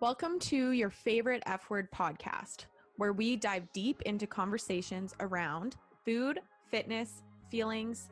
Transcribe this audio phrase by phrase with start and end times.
[0.00, 2.64] Welcome to your favorite F word podcast,
[2.96, 5.76] where we dive deep into conversations around
[6.06, 7.20] food, fitness,
[7.50, 8.08] feelings,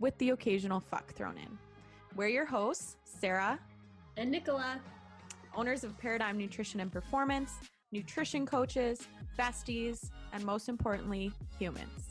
[0.00, 1.58] with the occasional fuck thrown in.
[2.14, 3.58] We're your hosts, Sara
[4.18, 4.78] and Nicola,
[5.56, 7.52] owners of Paradigm Nutrition and Performance,
[7.90, 12.10] nutrition coaches, besties, and most importantly, humans.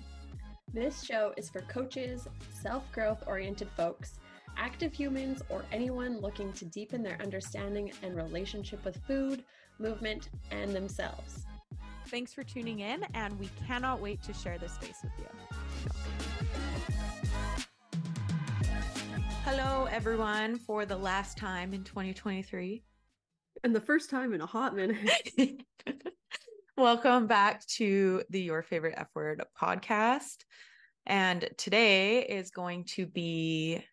[0.73, 4.17] This show is for coaches, self growth oriented folks
[4.63, 9.43] active humans, or anyone looking to deepen their understanding and relationship with food,
[9.77, 11.43] movement, and themselves.
[12.07, 15.25] Thanks for tuning in, and we cannot wait to share this space with you.
[19.43, 22.85] Hello, everyone, for the last time in 2023.
[23.65, 24.97] And the first time in a hot minute.
[26.77, 30.45] Welcome back to the Your Favorite F Word podcast.
[31.05, 33.83] And today is going to be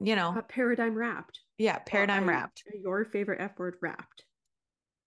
[0.00, 1.40] you know, uh, paradigm wrapped.
[1.58, 2.62] Yeah, paradigm well, wrapped.
[2.82, 4.24] Your favorite F word wrapped.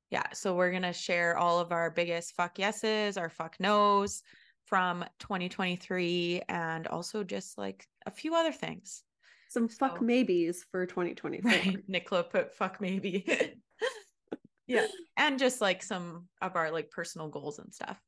[0.10, 4.22] Yeah, so we're going to share all of our biggest fuck yeses, our fuck nos
[4.66, 9.04] from 2023 and also just like a few other things.
[9.50, 11.50] Some so, fuck maybes for 2024.
[11.50, 11.78] Right.
[11.88, 13.26] Nicola put fuck maybe.
[14.68, 14.88] yeah.
[15.18, 18.00] And just like some of our like personal goals and stuff.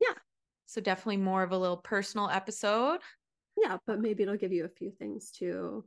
[0.00, 0.14] Yeah.
[0.66, 3.00] So definitely more of a little personal episode.
[3.56, 5.84] Yeah, but maybe it'll give you a few things to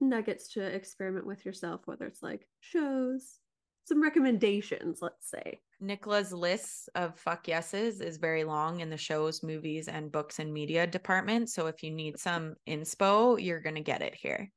[0.00, 3.38] nuggets to experiment with yourself, whether it's like shows,
[3.84, 5.60] some recommendations, let's say.
[5.80, 10.52] Nicola's list of fuck yeses is very long in the shows, movies, and books and
[10.52, 11.50] media department.
[11.50, 14.50] So if you need some inspo, you're going to get it here.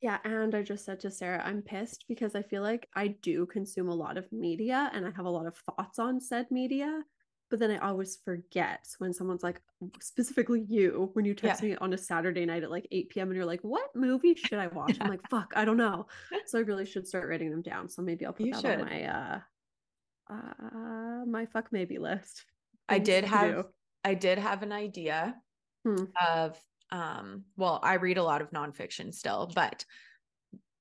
[0.00, 0.18] Yeah.
[0.24, 3.88] And I just said to Sara, I'm pissed because I feel like I do consume
[3.88, 7.02] a lot of media and I have a lot of thoughts on said media
[7.52, 9.60] but then I always forget when someone's like,
[10.00, 11.68] specifically you, when you text yeah.
[11.68, 13.28] me on a Saturday night at like 8 p.m.
[13.28, 14.96] and you're like, what movie should I watch?
[14.96, 15.04] Yeah.
[15.04, 16.06] I'm like, fuck, I don't know.
[16.46, 17.90] So I really should start writing them down.
[17.90, 18.80] So maybe I'll put you that should.
[18.80, 19.38] on my uh
[20.30, 22.46] uh my fuck maybe list.
[22.88, 23.64] I did have do.
[24.02, 25.34] I did have an idea
[25.84, 26.04] hmm.
[26.26, 26.58] of
[26.90, 29.84] um well, I read a lot of nonfiction still, but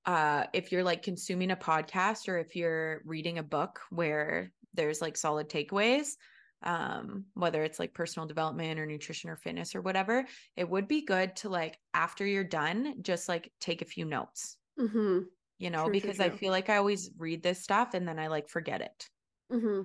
[0.05, 5.01] uh if you're like consuming a podcast or if you're reading a book where there's
[5.01, 6.15] like solid takeaways
[6.63, 11.01] um whether it's like personal development or nutrition or fitness or whatever it would be
[11.01, 15.19] good to like after you're done just like take a few notes mm-hmm.
[15.57, 16.33] you know true, because true, true.
[16.33, 19.09] i feel like i always read this stuff and then i like forget it
[19.51, 19.81] mm-hmm.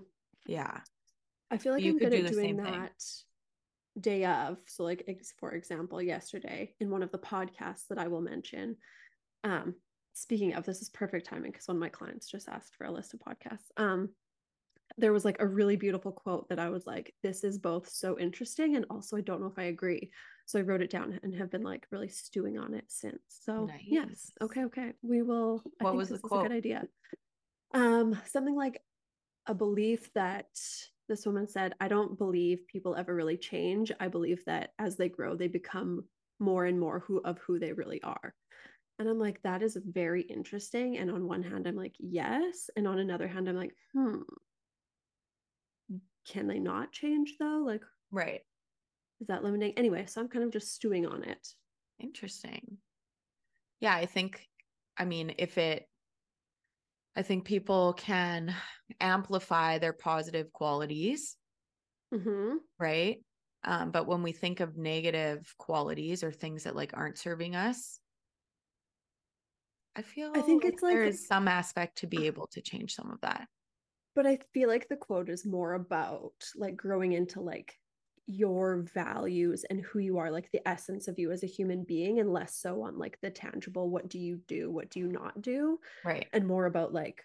[0.46, 0.80] yeah
[1.50, 4.00] i feel like you I'm could do the same that thing.
[4.02, 8.20] day of so like for example yesterday in one of the podcasts that i will
[8.20, 8.76] mention
[9.44, 9.74] um
[10.12, 12.92] speaking of this is perfect timing because one of my clients just asked for a
[12.92, 14.10] list of podcasts um
[14.98, 18.18] there was like a really beautiful quote that I was like, this is both so
[18.18, 20.10] interesting and also I don't know if I agree.
[20.46, 23.20] So I wrote it down and have been like really stewing on it since.
[23.28, 23.80] So nice.
[23.86, 25.62] yes, okay, okay, we will.
[25.80, 26.46] I what was the quote?
[26.46, 26.84] a good idea.
[27.74, 28.80] Um, something like
[29.46, 30.46] a belief that
[31.08, 33.92] this woman said, "I don't believe people ever really change.
[33.98, 36.04] I believe that as they grow, they become
[36.38, 38.32] more and more who of who they really are."
[38.98, 40.96] And I'm like, that is very interesting.
[40.96, 42.70] And on one hand, I'm like, yes.
[42.76, 44.22] And on another hand, I'm like, hmm,
[46.28, 47.62] can they not change though?
[47.64, 48.40] Like, right.
[49.20, 49.72] Is that limiting?
[49.76, 51.48] Anyway, so I'm kind of just stewing on it.
[51.98, 52.78] Interesting.
[53.80, 54.46] Yeah, I think,
[54.96, 55.88] I mean, if it,
[57.14, 58.54] I think people can
[59.00, 61.36] amplify their positive qualities,
[62.12, 62.56] mm-hmm.
[62.78, 63.22] right?
[63.64, 67.98] Um, but when we think of negative qualities or things that like aren't serving us,
[69.96, 72.60] I feel I think like it's like there is some aspect to be able to
[72.60, 73.48] change some of that
[74.16, 77.78] but i feel like the quote is more about like growing into like
[78.26, 82.18] your values and who you are like the essence of you as a human being
[82.18, 85.40] and less so on like the tangible what do you do what do you not
[85.40, 86.26] do right.
[86.32, 87.22] and more about like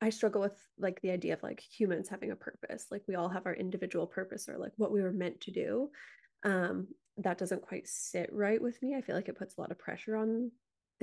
[0.00, 3.28] i struggle with like the idea of like humans having a purpose like we all
[3.28, 5.90] have our individual purpose or like what we were meant to do
[6.44, 6.86] um
[7.18, 8.94] that doesn't quite sit right with me.
[8.94, 10.50] I feel like it puts a lot of pressure on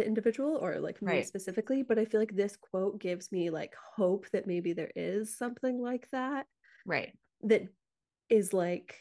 [0.01, 1.27] the individual or like me right.
[1.27, 5.37] specifically but i feel like this quote gives me like hope that maybe there is
[5.37, 6.47] something like that
[6.85, 7.13] right
[7.43, 7.67] that
[8.29, 8.97] is like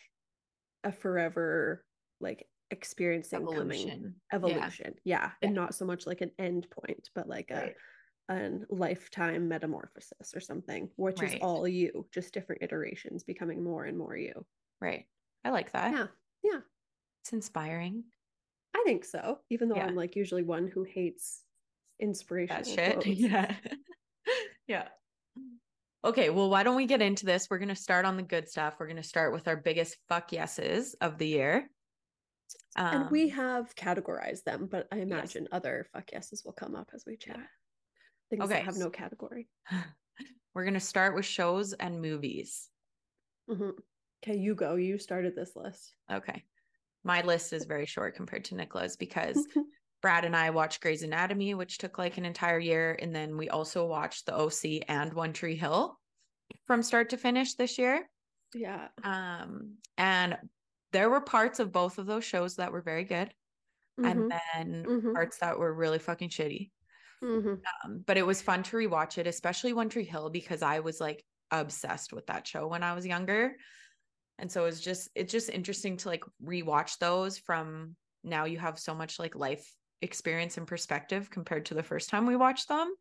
[0.85, 1.85] a forever
[2.21, 5.23] like experiencing evolution coming evolution yeah.
[5.23, 5.31] yeah.
[5.41, 5.47] yeah.
[5.47, 7.75] and not so much like an end point but like right.
[8.29, 11.35] a a lifetime metamorphosis or something which right.
[11.35, 14.33] is all you just different iterations becoming more and more you
[14.81, 15.07] right
[15.45, 16.07] i like that yeah
[16.45, 16.61] yeah
[17.23, 18.05] it's inspiring
[18.75, 19.87] I think so, even though yeah.
[19.87, 21.43] I'm like usually one who hates
[22.01, 22.65] inspiration.
[22.65, 23.07] shit.
[23.07, 23.55] Yeah.
[24.67, 24.89] yeah.
[26.03, 27.49] Okay, well, why don't we get into this?
[27.51, 28.77] We're going to start on the good stuff.
[28.79, 31.71] We're going to start with our biggest fuck yeses of the year.
[32.77, 35.51] Um, and we have categorized them, but I imagine yes.
[35.53, 37.41] other fuck yeses will come up as we chat.
[38.31, 38.55] Things okay.
[38.55, 39.49] that have no category.
[40.55, 42.69] We're going to start with shows and movies.
[43.51, 43.71] Mm-hmm.
[44.23, 44.77] Okay, you go.
[44.77, 45.95] You started this list.
[46.11, 46.45] Okay.
[47.05, 49.47] My list is very short compared to Nicola's because
[50.03, 52.99] Brad and I watched Grey's Anatomy, which took like an entire year.
[53.01, 55.99] And then we also watched The OC and One Tree Hill
[56.67, 58.09] from start to finish this year.
[58.55, 58.89] Yeah.
[59.05, 60.37] Um, and
[60.93, 63.33] there were parts of both of those shows that were very good.
[63.99, 64.05] Mm-hmm.
[64.05, 65.13] And then mm-hmm.
[65.13, 66.71] parts that were really fucking shitty.
[67.23, 67.55] Mm-hmm.
[67.85, 71.01] Um, but it was fun to rewatch it, especially One Tree Hill, because I was
[71.01, 73.57] like obsessed with that show when I was younger.
[74.41, 77.95] And so it's just it's just interesting to like rewatch those from
[78.25, 79.71] now you have so much like life
[80.03, 82.93] experience and perspective compared to the first time we watched them.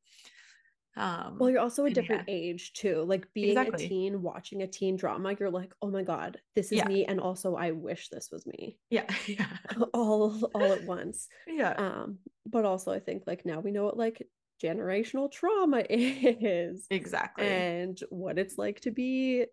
[0.98, 2.36] Um, well, you're also a different yeah.
[2.36, 3.04] age too.
[3.08, 3.86] Like being exactly.
[3.86, 6.88] a teen, watching a teen drama, you're like, oh my god, this is yeah.
[6.88, 8.78] me, and also I wish this was me.
[8.90, 9.48] Yeah, yeah.
[9.94, 11.28] all all at once.
[11.48, 11.72] Yeah.
[11.72, 14.28] Um, but also I think like now we know what like
[14.62, 19.46] generational trauma is exactly, and what it's like to be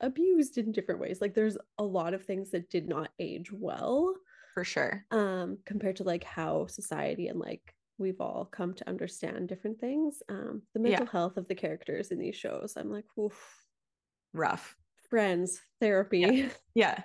[0.00, 1.20] abused in different ways.
[1.20, 4.14] Like there's a lot of things that did not age well
[4.56, 5.04] for sure.
[5.10, 7.60] Um, compared to like how society and like
[7.98, 10.22] we've all come to understand different things.
[10.30, 11.12] Um, the mental yeah.
[11.12, 13.38] health of the characters in these shows, I'm like, oof.
[14.32, 14.74] Rough.
[15.10, 16.20] Friends, therapy.
[16.20, 16.48] Yeah.
[16.74, 17.02] yeah.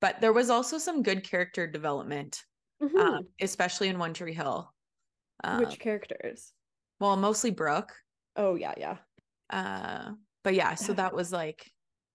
[0.00, 2.40] But there was also some good character development,
[2.80, 2.96] mm-hmm.
[2.96, 4.72] um, especially in One Tree Hill.
[5.42, 6.52] Um, Which characters?
[7.00, 7.92] Well, mostly Brooke.
[8.36, 8.96] Oh, yeah, yeah.
[9.50, 10.12] Uh,
[10.44, 11.68] but yeah, so that was like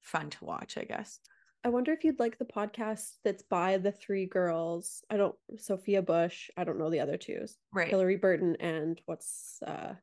[0.05, 1.19] fun to watch, I guess.
[1.63, 5.03] I wonder if you'd like the podcast that's by the three girls.
[5.09, 6.49] I don't Sophia Bush.
[6.55, 7.57] I don't know the other twos.
[7.73, 7.91] Right.
[7.91, 9.95] Hilarie Burton and what's uh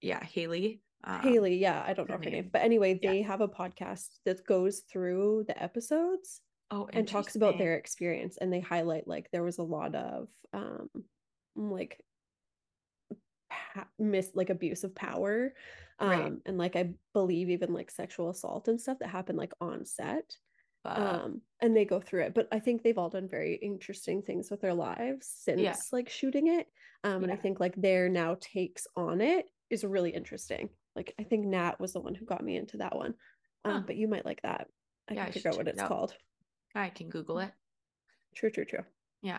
[0.00, 0.80] yeah, Haley.
[1.02, 2.32] Um, Haley, yeah, I don't know her name.
[2.32, 2.50] name.
[2.52, 3.26] But anyway, they yeah.
[3.26, 8.52] have a podcast that goes through the episodes oh, and talks about their experience and
[8.52, 10.88] they highlight like there was a lot of um
[11.56, 12.00] like
[13.98, 15.52] miss like abuse of power
[15.98, 16.32] um right.
[16.46, 20.36] and like i believe even like sexual assault and stuff that happened like on set
[20.86, 24.50] um and they go through it but i think they've all done very interesting things
[24.50, 25.74] with their lives since yeah.
[25.92, 26.66] like shooting it
[27.04, 27.22] um yeah.
[27.24, 31.46] and i think like their now takes on it is really interesting like i think
[31.46, 33.14] nat was the one who got me into that one
[33.64, 33.82] um huh.
[33.86, 34.66] but you might like that
[35.08, 35.88] i yeah, can figure out what it's out.
[35.88, 36.14] called
[36.74, 37.50] i can google it
[38.34, 38.84] true true true
[39.22, 39.38] yeah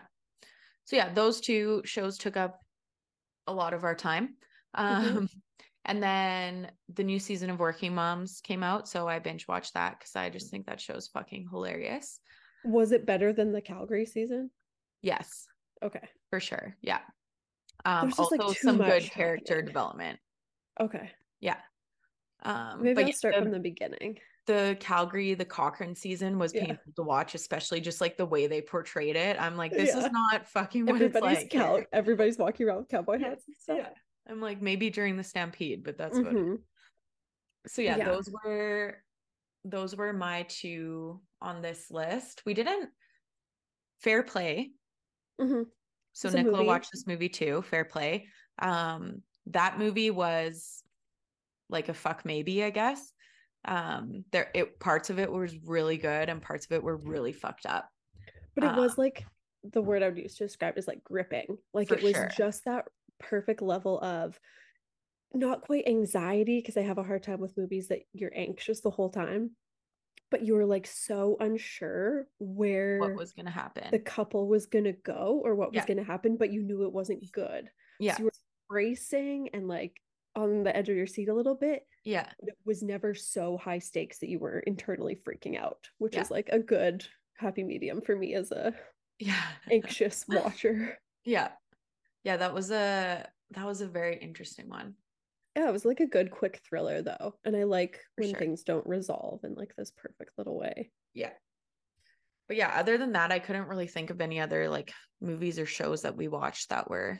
[0.84, 2.65] so yeah those two shows took up
[3.46, 4.34] a lot of our time
[4.76, 4.84] mm-hmm.
[4.84, 5.24] um mm-hmm.
[5.88, 8.88] And then the new season of Working Moms came out.
[8.88, 12.18] So I binge watched that because I just think that show's fucking hilarious.
[12.64, 14.50] Was it better than the Calgary season?
[15.00, 15.46] Yes.
[15.82, 16.02] Okay.
[16.30, 16.76] For sure.
[16.82, 16.98] Yeah.
[17.84, 19.66] Um also like some good character happening.
[19.66, 20.18] development.
[20.80, 21.12] Okay.
[21.40, 21.58] Yeah.
[22.42, 24.18] Um maybe I'll yeah, start the, from the beginning.
[24.46, 26.92] The Calgary, the Cochrane season was painful yeah.
[26.96, 29.36] to watch, especially just like the way they portrayed it.
[29.40, 30.06] I'm like, this yeah.
[30.06, 31.50] is not fucking what everybody's it's like.
[31.50, 33.78] Cal- everybody's walking around with cowboy hats and stuff.
[33.78, 33.88] Yeah.
[34.28, 36.50] I'm like maybe during the stampede, but that's mm-hmm.
[36.50, 36.58] what.
[37.66, 38.98] So yeah, yeah, those were
[39.64, 42.42] those were my two on this list.
[42.46, 42.90] We didn't
[44.00, 44.70] fair play.
[45.40, 45.62] Mm-hmm.
[46.12, 47.62] So it's Nicola watched this movie too.
[47.62, 48.28] Fair play.
[48.58, 50.82] Um, that movie was
[51.68, 53.12] like a fuck maybe, I guess.
[53.66, 57.32] Um, there it parts of it was really good and parts of it were really
[57.32, 57.88] fucked up.
[58.54, 59.26] But it um, was like
[59.72, 61.58] the word I would use to describe is like gripping.
[61.74, 62.30] Like it was sure.
[62.36, 62.86] just that
[63.18, 64.38] perfect level of
[65.34, 68.90] not quite anxiety because I have a hard time with movies that you're anxious the
[68.90, 69.50] whole time,
[70.30, 74.66] but you were like so unsure where what was going to happen, the couple was
[74.66, 75.86] going to go, or what was yeah.
[75.86, 77.68] going to happen, but you knew it wasn't good.
[78.00, 78.32] Yeah, so you were
[78.68, 79.96] bracing and like
[80.34, 81.86] on the edge of your seat a little bit.
[82.06, 86.14] Yeah, but it was never so high stakes that you were internally freaking out, which
[86.14, 86.20] yeah.
[86.20, 87.04] is like a good
[87.36, 88.72] happy medium for me as a
[89.18, 89.42] yeah.
[89.68, 90.96] anxious watcher.
[91.24, 91.48] Yeah,
[92.22, 94.94] yeah that was a that was a very interesting one.
[95.56, 98.38] Yeah it was like a good quick thriller though and i like For when sure.
[98.38, 100.92] things don't resolve in like this perfect little way.
[101.12, 101.30] Yeah.
[102.46, 105.66] But yeah other than that i couldn't really think of any other like movies or
[105.66, 107.18] shows that we watched that were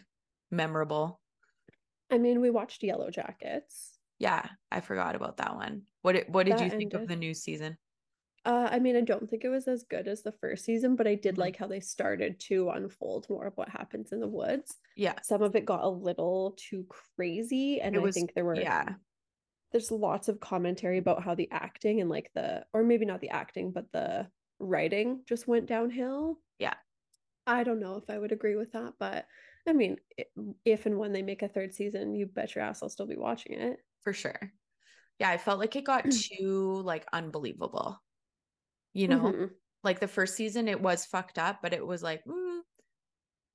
[0.52, 1.18] memorable.
[2.08, 6.46] I mean we watched yellow jackets yeah i forgot about that one what did, what
[6.46, 7.02] did that you think ended.
[7.02, 7.76] of the new season
[8.46, 11.08] uh, I mean, I don't think it was as good as the first season, but
[11.08, 11.40] I did mm-hmm.
[11.40, 14.76] like how they started to unfold more of what happens in the woods.
[14.96, 15.14] Yeah.
[15.24, 17.80] Some of it got a little too crazy.
[17.80, 18.90] And was, I think there were, yeah,
[19.72, 23.30] there's lots of commentary about how the acting and like the, or maybe not the
[23.30, 24.28] acting, but the
[24.60, 26.38] writing just went downhill.
[26.60, 26.74] Yeah.
[27.48, 29.26] I don't know if I would agree with that, but
[29.68, 29.96] I mean,
[30.64, 33.16] if and when they make a third season, you bet your ass I'll still be
[33.16, 33.78] watching it.
[34.06, 34.52] For sure.
[35.18, 38.00] Yeah, I felt like it got too like unbelievable
[38.92, 39.44] you know mm-hmm.
[39.84, 42.60] like the first season it was fucked up but it was like mm,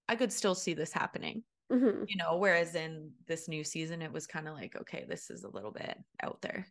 [0.08, 1.42] i could still see this happening
[1.72, 2.04] Mm-hmm.
[2.08, 5.44] You know, whereas in this new season, it was kind of like, okay, this is
[5.44, 6.68] a little bit out there.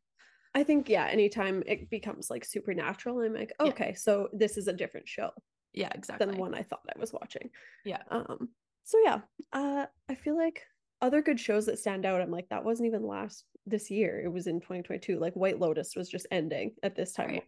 [0.55, 3.97] I think, yeah, anytime it becomes like supernatural, I'm like, okay, yeah.
[3.97, 5.31] so this is a different show.
[5.73, 6.27] Yeah, exactly.
[6.27, 7.51] Than the one I thought I was watching.
[7.85, 8.03] Yeah.
[8.11, 8.51] Um,
[8.85, 9.21] so yeah,
[9.53, 10.65] uh, I feel like
[11.03, 14.21] other good shows that stand out, I'm like, that wasn't even last this year.
[14.23, 15.19] It was in 2022.
[15.19, 17.45] Like White Lotus was just ending at this time right.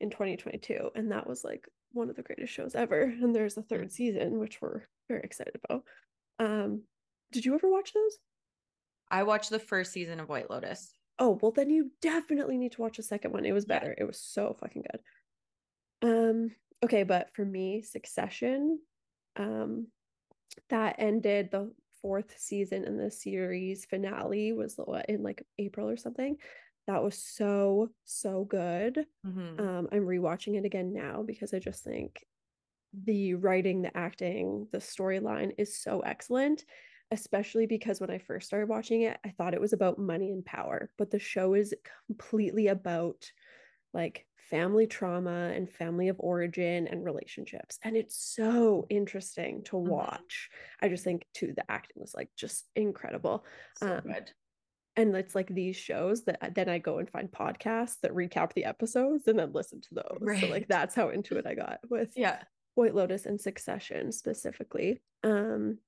[0.00, 0.90] in 2022.
[0.94, 3.02] And that was like one of the greatest shows ever.
[3.02, 3.88] And there's a 3rd mm-hmm.
[3.88, 5.84] season, which we're very excited about.
[6.38, 6.82] Um,
[7.32, 8.18] did you ever watch those?
[9.10, 10.92] I watched the first season of White Lotus.
[11.18, 13.44] Oh, well then you definitely need to watch the second one.
[13.44, 13.94] It was better.
[13.96, 14.04] Yeah.
[14.04, 15.00] It was so fucking good.
[16.02, 16.50] Um,
[16.82, 18.78] okay, but for me, Succession,
[19.36, 19.88] um,
[20.70, 25.96] that ended the fourth season and the series finale was what in like April or
[25.96, 26.36] something.
[26.86, 29.06] That was so so good.
[29.26, 29.60] Mm-hmm.
[29.60, 32.24] Um, I'm rewatching it again now because I just think
[33.04, 36.64] the writing, the acting, the storyline is so excellent.
[37.12, 40.44] Especially because when I first started watching it, I thought it was about money and
[40.44, 41.74] power, but the show is
[42.06, 43.28] completely about
[43.92, 47.78] like family trauma and family of origin and relationships.
[47.84, 49.90] And it's so interesting to mm-hmm.
[49.90, 50.50] watch.
[50.50, 50.86] Mm-hmm.
[50.86, 53.44] I just think too the acting was like just incredible.
[53.78, 54.30] So um, good.
[54.96, 58.64] And it's like these shows that then I go and find podcasts that recap the
[58.64, 60.18] episodes and then listen to those.
[60.20, 60.40] Right.
[60.40, 62.42] So like that's how into it I got with yeah
[62.74, 65.00] White Lotus and Succession specifically.
[65.22, 65.78] Um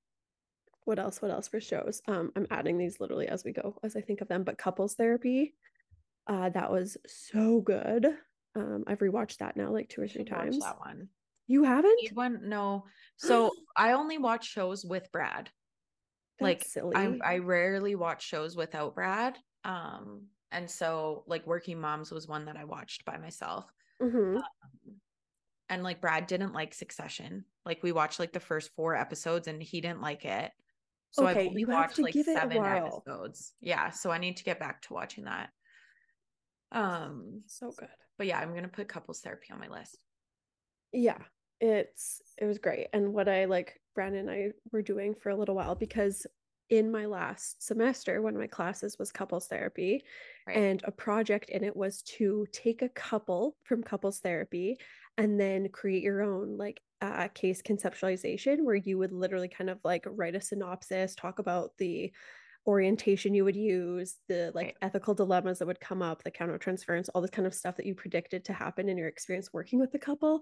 [0.85, 1.21] what else?
[1.21, 2.01] What else for shows?
[2.07, 4.95] Um, I'm adding these literally as we go as I think of them, but couples
[4.95, 5.53] therapy.
[6.27, 8.07] Uh, that was so good.
[8.55, 10.59] Um, I've rewatched that now like two or three times.
[10.59, 11.09] That one.
[11.47, 11.99] You haven't?
[12.13, 12.41] One?
[12.43, 12.85] No.
[13.17, 15.49] So I only watch shows with Brad.
[16.39, 16.95] That's like silly.
[16.95, 19.37] I I rarely watch shows without Brad.
[19.65, 23.65] Um, and so like Working Moms was one that I watched by myself.
[24.01, 24.37] Mm-hmm.
[24.37, 24.43] Um,
[25.69, 27.45] and like Brad didn't like Succession.
[27.65, 30.51] Like we watched like the first four episodes and he didn't like it.
[31.11, 33.53] So okay, I've you watched like seven episodes.
[33.61, 35.49] Yeah, so I need to get back to watching that.
[36.73, 37.87] Um, so good.
[38.17, 39.97] But yeah, I'm gonna put couples therapy on my list.
[40.91, 41.19] Yeah,
[41.59, 42.87] it's it was great.
[42.93, 46.25] And what I like Brandon and I were doing for a little while because
[46.69, 50.03] in my last semester, one of my classes was couples therapy,
[50.47, 50.57] right.
[50.57, 54.77] and a project in it was to take a couple from couples therapy
[55.17, 59.77] and then create your own like uh, case conceptualization where you would literally kind of
[59.83, 62.11] like write a synopsis, talk about the
[62.65, 64.77] orientation you would use, the like right.
[64.81, 67.95] ethical dilemmas that would come up, the countertransference, all this kind of stuff that you
[67.95, 70.41] predicted to happen in your experience working with the couple.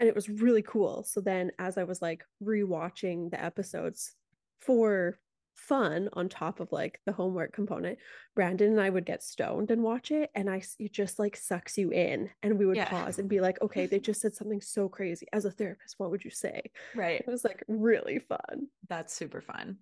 [0.00, 1.04] And it was really cool.
[1.04, 4.14] So then as I was like rewatching the episodes
[4.60, 5.18] for
[5.58, 7.98] fun on top of like the homework component
[8.36, 11.76] brandon and i would get stoned and watch it and i it just like sucks
[11.76, 12.88] you in and we would yeah.
[12.88, 16.12] pause and be like okay they just said something so crazy as a therapist what
[16.12, 16.62] would you say
[16.94, 19.76] right it was like really fun that's super fun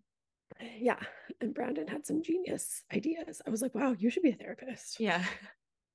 [0.78, 1.00] yeah
[1.40, 4.98] and brandon had some genius ideas i was like wow you should be a therapist
[5.00, 5.24] yeah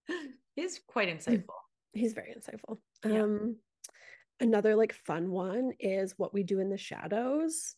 [0.56, 1.56] he's quite insightful
[1.94, 3.22] he's very insightful yeah.
[3.22, 3.56] um
[4.40, 7.76] another like fun one is what we do in the shadows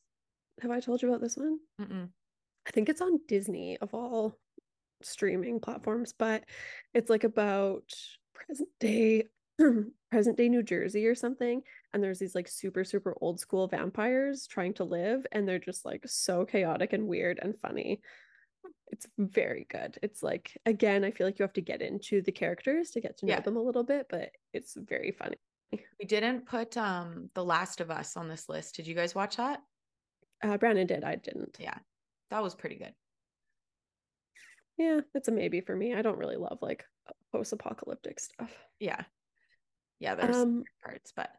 [0.62, 1.60] have I told you about this one?
[1.82, 2.10] Mm-mm.
[2.68, 4.38] I think it's on Disney of all
[5.02, 6.44] streaming platforms, but
[6.94, 7.84] it's like about
[8.34, 9.26] present day
[10.12, 11.62] present day New Jersey or something.
[11.94, 15.86] And there's these like super, super old school vampires trying to live, and they're just
[15.86, 18.02] like so chaotic and weird and funny.
[18.92, 19.98] It's very good.
[20.04, 23.18] It's like, again, I feel like you have to get into the characters to get
[23.18, 23.40] to know yeah.
[23.40, 25.38] them a little bit, but it's very funny.
[26.00, 28.76] We didn't put um The Last of Us on this list.
[28.76, 29.60] Did you guys watch that?
[30.44, 31.04] Uh, Brandon did.
[31.04, 31.58] I didn't.
[31.60, 31.78] Yeah,
[32.30, 32.94] that was pretty good.
[34.78, 35.94] Yeah, it's a maybe for me.
[35.94, 36.84] I don't really love like
[37.32, 38.52] post-apocalyptic stuff.
[38.80, 39.04] Yeah,
[40.04, 40.16] yeah.
[40.16, 41.30] There's um, parts, but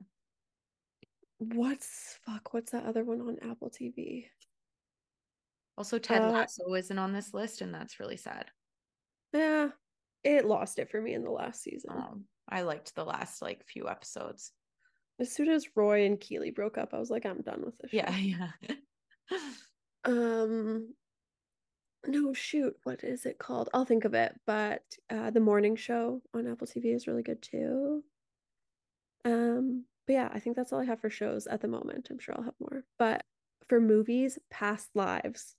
[1.39, 2.55] what's fuck?
[2.55, 4.25] What's that other one on Apple TV?
[5.77, 8.47] Also, Ted uh, Lasso isn't on this list, and that's really sad.
[9.35, 9.69] Yeah,
[10.23, 11.91] it lost it for me in the last season.
[11.91, 14.53] Um, I liked the last like few episodes.
[15.21, 17.93] As soon as Roy and Keeley broke up, I was like, I'm done with this.
[17.93, 18.49] Yeah, yeah.
[20.07, 20.93] um
[22.07, 26.21] no shoot what is it called i'll think of it but uh the morning show
[26.35, 28.05] on apple tv is really good too
[29.25, 32.09] um but yeah i think that's all i have for shows at the moment.
[32.11, 32.85] I'm sure i'll have more.
[32.99, 33.25] But
[33.69, 35.57] for movies past lives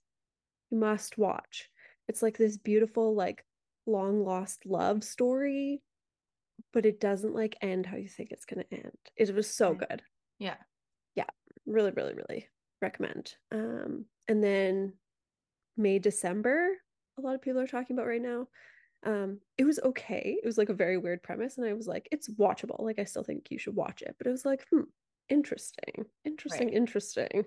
[0.71, 1.69] you must watch.
[2.07, 3.43] It's like this beautiful like
[3.87, 5.81] long lost love story
[6.73, 8.97] but it doesn't like end how you think it's going to end.
[9.17, 10.01] It was so good.
[10.39, 10.55] Yeah.
[11.15, 11.25] Yeah.
[11.65, 12.47] Really really really
[12.81, 13.33] recommend.
[13.51, 14.93] Um, and then
[15.77, 16.69] May, December,
[17.17, 18.47] a lot of people are talking about right now.
[19.05, 20.37] Um, it was okay.
[20.41, 22.81] It was like a very weird premise, and I was like, it's watchable.
[22.81, 24.81] Like, I still think you should watch it, but it was like, hmm,
[25.29, 26.75] interesting, interesting, right.
[26.75, 27.45] interesting.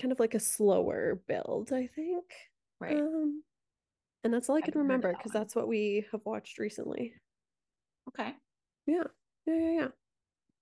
[0.00, 2.24] kind of like a slower build, I think.
[2.80, 2.96] Right.
[2.98, 3.42] Um,
[4.24, 7.14] and that's all I, I can remember because that that's what we have watched recently.
[8.08, 8.34] Okay.
[8.86, 9.04] Yeah.
[9.46, 9.54] Yeah.
[9.54, 9.72] Yeah.
[9.72, 9.88] Yeah.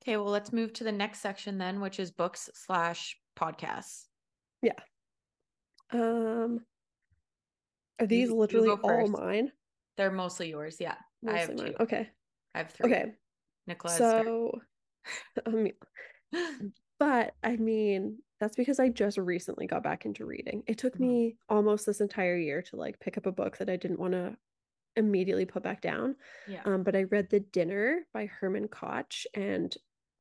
[0.02, 0.16] Okay.
[0.16, 4.04] Well, let's move to the next section then, which is books slash podcasts.
[4.62, 4.72] Yeah.
[5.92, 6.60] Um,
[7.98, 9.52] are these you, literally you all mine?
[9.96, 10.76] They're mostly yours.
[10.78, 10.96] Yeah.
[11.22, 11.66] Mostly I have mine.
[11.66, 11.74] two.
[11.80, 12.08] Okay.
[12.54, 12.92] I have three.
[12.92, 13.12] Okay.
[13.66, 13.94] Nicola.
[13.94, 14.60] So,
[15.46, 15.68] um,
[16.98, 20.62] but I mean, that's because I just recently got back into reading.
[20.66, 21.06] It took mm-hmm.
[21.06, 24.12] me almost this entire year to like pick up a book that I didn't want
[24.12, 24.36] to
[24.96, 26.16] immediately put back down.
[26.48, 26.60] Yeah.
[26.64, 29.74] Um, but I read The Dinner by Herman Koch and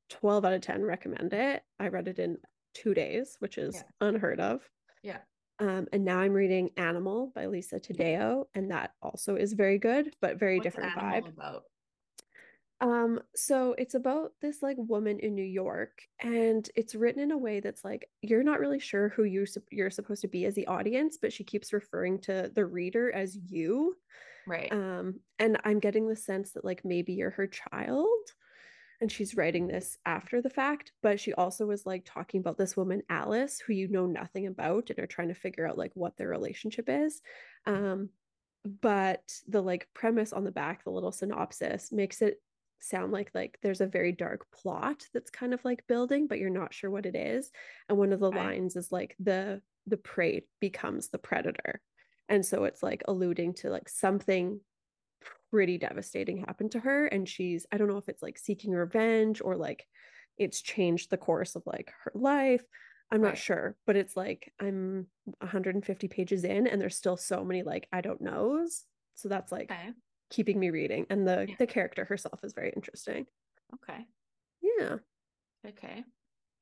[0.09, 1.63] 12 out of 10 recommend it.
[1.79, 2.37] I read it in
[2.73, 4.07] two days, which is yeah.
[4.07, 4.61] unheard of.
[5.01, 5.19] Yeah.
[5.59, 10.13] Um, and now I'm reading Animal by Lisa Taddeo, and that also is very good,
[10.21, 11.29] but very What's different vibe.
[11.29, 11.63] About?
[12.81, 17.37] Um, so it's about this like woman in New York, and it's written in a
[17.37, 20.67] way that's like you're not really sure who you you're supposed to be as the
[20.67, 23.95] audience, but she keeps referring to the reader as you.
[24.45, 24.71] Right.
[24.71, 28.07] Um, and I'm getting the sense that like maybe you're her child
[29.01, 32.77] and she's writing this after the fact but she also was like talking about this
[32.77, 36.15] woman alice who you know nothing about and are trying to figure out like what
[36.17, 37.21] their relationship is
[37.65, 38.09] um
[38.81, 42.41] but the like premise on the back the little synopsis makes it
[42.79, 46.49] sound like like there's a very dark plot that's kind of like building but you're
[46.49, 47.51] not sure what it is
[47.89, 48.45] and one of the right.
[48.45, 51.81] lines is like the the prey becomes the predator
[52.29, 54.59] and so it's like alluding to like something
[55.55, 59.39] pretty devastating happened to her and she's i don't know if it's like seeking revenge
[59.41, 59.87] or like
[60.37, 62.65] it's changed the course of like her life
[63.09, 63.29] i'm right.
[63.29, 65.07] not sure but it's like i'm
[65.39, 68.83] 150 pages in and there's still so many like i don't knows
[69.13, 69.91] so that's like okay.
[70.29, 71.55] keeping me reading and the yeah.
[71.57, 73.25] the character herself is very interesting
[73.75, 74.05] okay
[74.61, 74.97] yeah
[75.65, 76.03] okay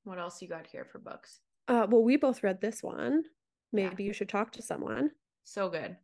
[0.04, 3.24] what else you got here for books uh well we both read this one
[3.72, 4.08] maybe yeah.
[4.10, 5.10] you should talk to someone
[5.44, 5.98] so good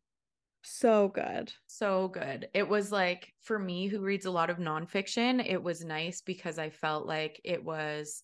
[0.64, 1.54] so good.
[1.68, 2.50] So good.
[2.54, 6.60] It was like for me who reads a lot of nonfiction, it was nice because
[6.60, 8.24] I felt like it was,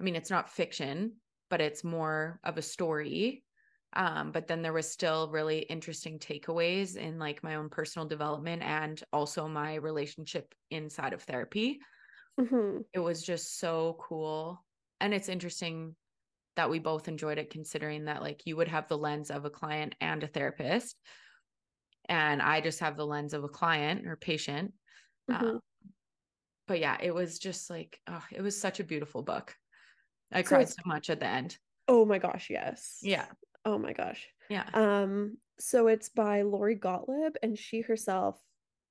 [0.00, 1.14] I mean, it's not fiction,
[1.50, 3.44] but it's more of a story.
[3.94, 8.62] Um, but then there was still really interesting takeaways in like my own personal development
[8.62, 11.80] and also my relationship inside of therapy.
[12.40, 12.78] Mm-hmm.
[12.94, 14.64] It was just so cool.
[15.00, 15.94] And it's interesting
[16.56, 19.50] that we both enjoyed it considering that like you would have the lens of a
[19.50, 20.98] client and a therapist
[22.08, 24.72] and I just have the lens of a client or patient.
[25.30, 25.44] Mm-hmm.
[25.44, 25.60] Um,
[26.68, 29.54] but yeah, it was just like, oh, it was such a beautiful book.
[30.32, 31.58] I so cried so much at the end.
[31.88, 32.98] Oh my gosh, yes.
[33.02, 33.26] Yeah.
[33.64, 34.26] Oh my gosh.
[34.48, 34.64] Yeah.
[34.72, 38.40] Um, so it's by Lori Gottlieb, and she herself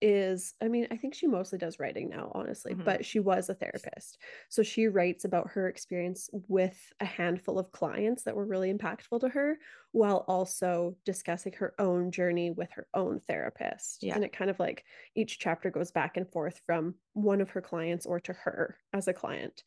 [0.02, 2.84] is i mean i think she mostly does writing now honestly mm-hmm.
[2.84, 4.18] but she was a therapist
[4.50, 9.20] so she writes about her experience with a handful of clients that were really impactful
[9.20, 9.58] to her
[9.92, 14.16] while also discussing her own journey with her own therapist yeah.
[14.16, 14.84] and it kind of like
[15.16, 19.08] each chapter goes back and forth from one of her clients or to her as
[19.08, 19.64] a client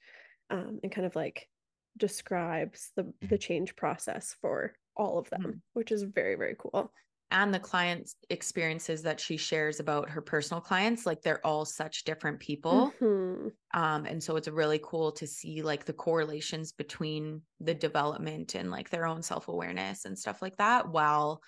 [0.51, 1.49] um, and kind of like
[1.97, 5.59] describes the the change process for all of them mm-hmm.
[5.75, 6.93] which is very very cool
[7.31, 12.05] and the clients experiences that she shares about her personal clients like they're all such
[12.05, 12.93] different people.
[13.01, 13.49] Mm-hmm.
[13.81, 18.71] um and so it's really cool to see like the correlations between the development and
[18.71, 21.41] like their own self-awareness and stuff like that while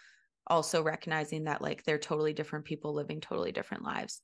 [0.49, 4.21] also recognizing that like they're totally different people living totally different lives.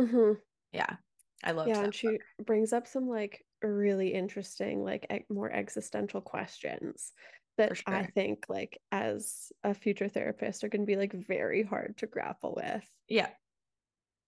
[0.00, 0.32] Mm-hmm.
[0.72, 0.96] yeah.
[1.42, 7.12] I love yeah and she brings up some like really interesting like more existential questions
[7.60, 7.94] that sure.
[7.94, 12.06] I think like as a future therapist are going to be like very hard to
[12.06, 12.84] grapple with.
[13.08, 13.28] Yeah.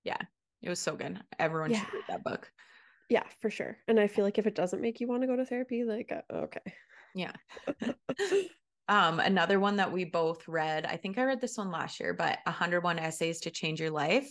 [0.04, 0.18] Yeah.
[0.62, 1.20] It was so good.
[1.38, 1.80] Everyone yeah.
[1.80, 2.50] should read that book.
[3.08, 3.76] Yeah, for sure.
[3.88, 6.12] And I feel like if it doesn't make you want to go to therapy, like
[6.12, 6.74] uh, okay.
[7.14, 7.32] Yeah.
[8.88, 12.14] um another one that we both read, I think I read this one last year,
[12.14, 14.30] but 101 essays to change your life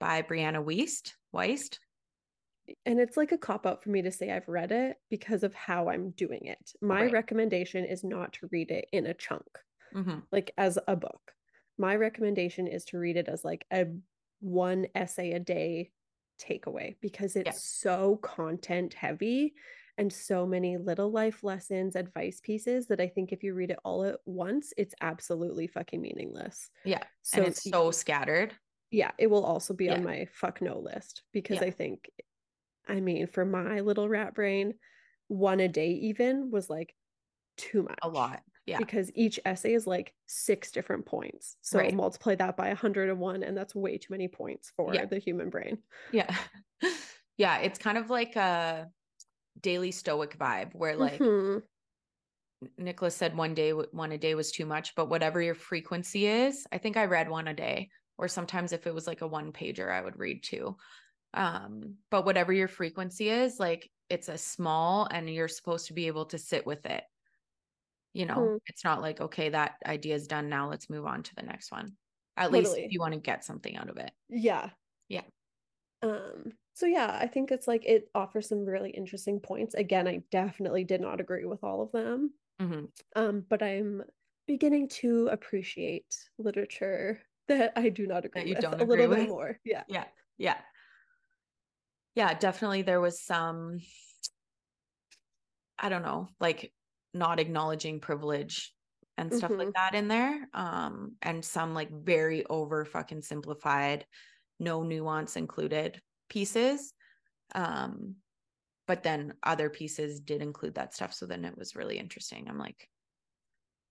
[0.00, 1.12] by Brianna Weist.
[1.34, 1.78] Wiest
[2.86, 5.54] and it's like a cop out for me to say I've read it because of
[5.54, 6.72] how I'm doing it.
[6.80, 7.12] My right.
[7.12, 9.46] recommendation is not to read it in a chunk,
[9.94, 10.18] mm-hmm.
[10.32, 11.32] like as a book.
[11.78, 13.86] My recommendation is to read it as like a
[14.40, 15.90] one essay a day
[16.40, 17.52] takeaway because it's yeah.
[17.92, 19.54] so content heavy
[19.98, 23.80] and so many little life lessons, advice pieces that I think if you read it
[23.84, 26.70] all at once, it's absolutely fucking meaningless.
[26.84, 27.02] Yeah.
[27.22, 28.54] So and it's so scattered.
[28.90, 29.94] Yeah, it will also be yeah.
[29.94, 31.66] on my fuck no list because yeah.
[31.66, 32.08] I think
[32.88, 34.74] I mean, for my little rat brain,
[35.28, 36.94] one a day even was like
[37.56, 37.98] too much.
[38.02, 38.40] A lot.
[38.66, 38.78] Yeah.
[38.78, 41.56] Because each essay is like six different points.
[41.62, 41.94] So right.
[41.94, 45.06] multiply that by 101, and that's way too many points for yeah.
[45.06, 45.78] the human brain.
[46.12, 46.34] Yeah.
[47.38, 47.58] yeah.
[47.58, 48.88] It's kind of like a
[49.60, 51.58] daily stoic vibe where like mm-hmm.
[52.76, 56.66] Nicholas said one day, one a day was too much, but whatever your frequency is,
[56.72, 59.52] I think I read one a day, or sometimes if it was like a one
[59.52, 60.76] pager, I would read two.
[61.38, 66.08] Um, but whatever your frequency is, like it's a small and you're supposed to be
[66.08, 67.04] able to sit with it.
[68.12, 68.56] You know, hmm.
[68.66, 70.68] it's not like, okay, that idea is done now.
[70.68, 71.92] Let's move on to the next one.
[72.36, 72.64] At totally.
[72.64, 74.10] least if you want to get something out of it.
[74.28, 74.70] Yeah.
[75.08, 75.22] Yeah.
[76.02, 79.74] Um, so yeah, I think it's like it offers some really interesting points.
[79.74, 82.32] Again, I definitely did not agree with all of them.
[82.60, 82.84] Mm-hmm.
[83.14, 84.02] Um, but I'm
[84.48, 89.18] beginning to appreciate literature that I do not agree with a little with.
[89.18, 89.60] bit more.
[89.64, 89.84] Yeah.
[89.88, 90.04] Yeah.
[90.36, 90.56] Yeah
[92.18, 93.78] yeah, definitely there was some,
[95.78, 96.72] I don't know, like
[97.14, 98.74] not acknowledging privilege
[99.16, 99.60] and stuff mm-hmm.
[99.60, 100.48] like that in there.
[100.52, 104.04] Um, and some like very over fucking simplified,
[104.58, 106.92] no nuance included pieces.
[107.54, 108.16] Um,
[108.88, 111.14] but then other pieces did include that stuff.
[111.14, 112.48] So then it was really interesting.
[112.48, 112.88] I'm like,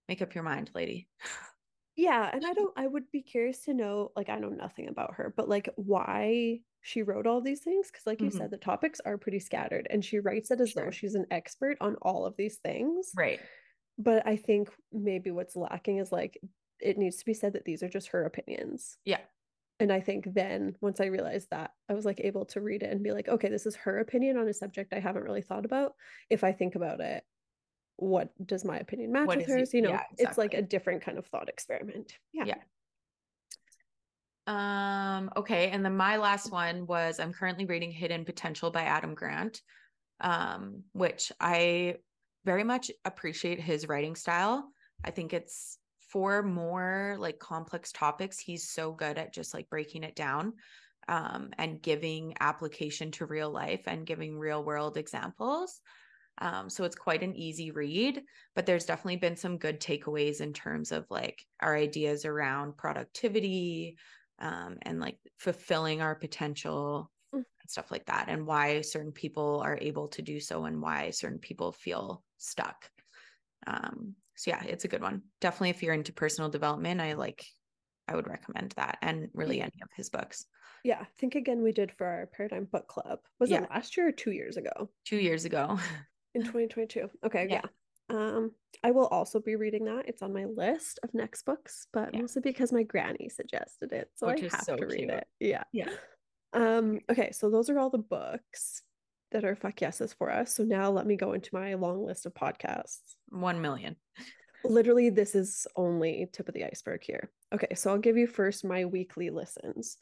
[0.10, 1.08] make up your mind, lady.
[1.96, 2.30] Yeah.
[2.30, 5.34] And I don't, I would be curious to know, like, I know nothing about her,
[5.38, 8.38] but like, why she wrote all these things because like you mm-hmm.
[8.38, 10.86] said the topics are pretty scattered and she writes it as sure.
[10.86, 13.40] though she's an expert on all of these things right
[13.98, 16.40] but i think maybe what's lacking is like
[16.80, 19.20] it needs to be said that these are just her opinions yeah
[19.80, 22.92] and i think then once i realized that i was like able to read it
[22.92, 25.66] and be like okay this is her opinion on a subject i haven't really thought
[25.66, 25.94] about
[26.30, 27.24] if i think about it
[27.98, 29.78] what does my opinion match what with hers it?
[29.78, 30.26] you know yeah, exactly.
[30.26, 32.58] it's like a different kind of thought experiment yeah yeah
[34.48, 35.70] um, okay.
[35.70, 39.62] And then my last one was I'm currently reading Hidden Potential by Adam Grant,
[40.22, 41.96] um, which I
[42.46, 44.70] very much appreciate his writing style.
[45.04, 45.78] I think it's
[46.12, 48.40] for more like complex topics.
[48.40, 50.54] He's so good at just like breaking it down
[51.10, 55.82] um, and giving application to real life and giving real world examples.
[56.40, 58.22] Um, so it's quite an easy read,
[58.56, 63.98] but there's definitely been some good takeaways in terms of like our ideas around productivity,
[64.40, 67.38] um, and like fulfilling our potential mm.
[67.38, 71.10] and stuff like that and why certain people are able to do so and why
[71.10, 72.90] certain people feel stuck
[73.66, 77.46] um, so yeah it's a good one definitely if you're into personal development i like
[78.08, 80.46] i would recommend that and really any of his books
[80.84, 83.64] yeah i think again we did for our paradigm book club was yeah.
[83.64, 85.80] it last year or two years ago two years ago
[86.36, 87.62] in 2022 okay yeah.
[87.64, 87.70] yeah.
[88.10, 88.52] Um,
[88.84, 90.08] I will also be reading that.
[90.08, 92.22] It's on my list of next books, but yeah.
[92.22, 94.10] mostly because my granny suggested it.
[94.16, 95.10] So Which I have so to read cute.
[95.12, 95.28] it.
[95.40, 95.64] Yeah.
[95.74, 95.90] Yeah.
[96.54, 98.82] Um, okay, so those are all the books
[99.32, 100.56] that are fuck yeses for us.
[100.56, 103.16] So now let me go into my long list of podcasts.
[103.30, 103.98] One million.
[104.64, 107.30] Literally, this is only tip of the iceberg here.
[107.54, 109.98] Okay, so I'll give you first my weekly listens.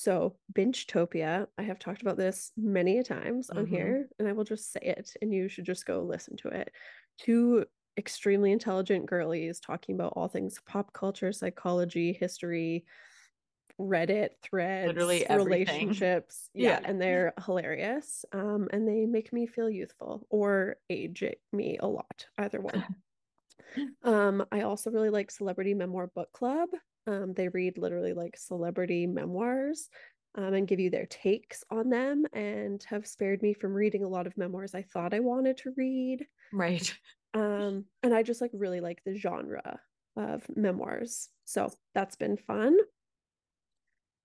[0.00, 3.58] So Bingetopia, I have talked about this many a times mm-hmm.
[3.58, 6.48] on here, and I will just say it, and you should just go listen to
[6.48, 6.72] it
[7.18, 7.66] two
[7.98, 12.86] extremely intelligent girlies talking about all things pop culture, psychology, history,
[13.78, 16.48] Reddit threads, literally relationships.
[16.54, 16.80] Yeah.
[16.80, 16.80] yeah.
[16.84, 18.24] and they're hilarious.
[18.32, 22.84] Um, and they make me feel youthful or age me a lot, either one.
[24.02, 26.70] um, I also really like Celebrity Memoir Book Club.
[27.06, 29.88] Um, they read literally like celebrity memoirs
[30.34, 34.08] um, and give you their takes on them and have spared me from reading a
[34.08, 36.26] lot of memoirs I thought I wanted to read.
[36.52, 36.92] Right.
[37.34, 39.80] Um, and I just like really like the genre
[40.16, 41.28] of memoirs.
[41.44, 42.76] So that's been fun.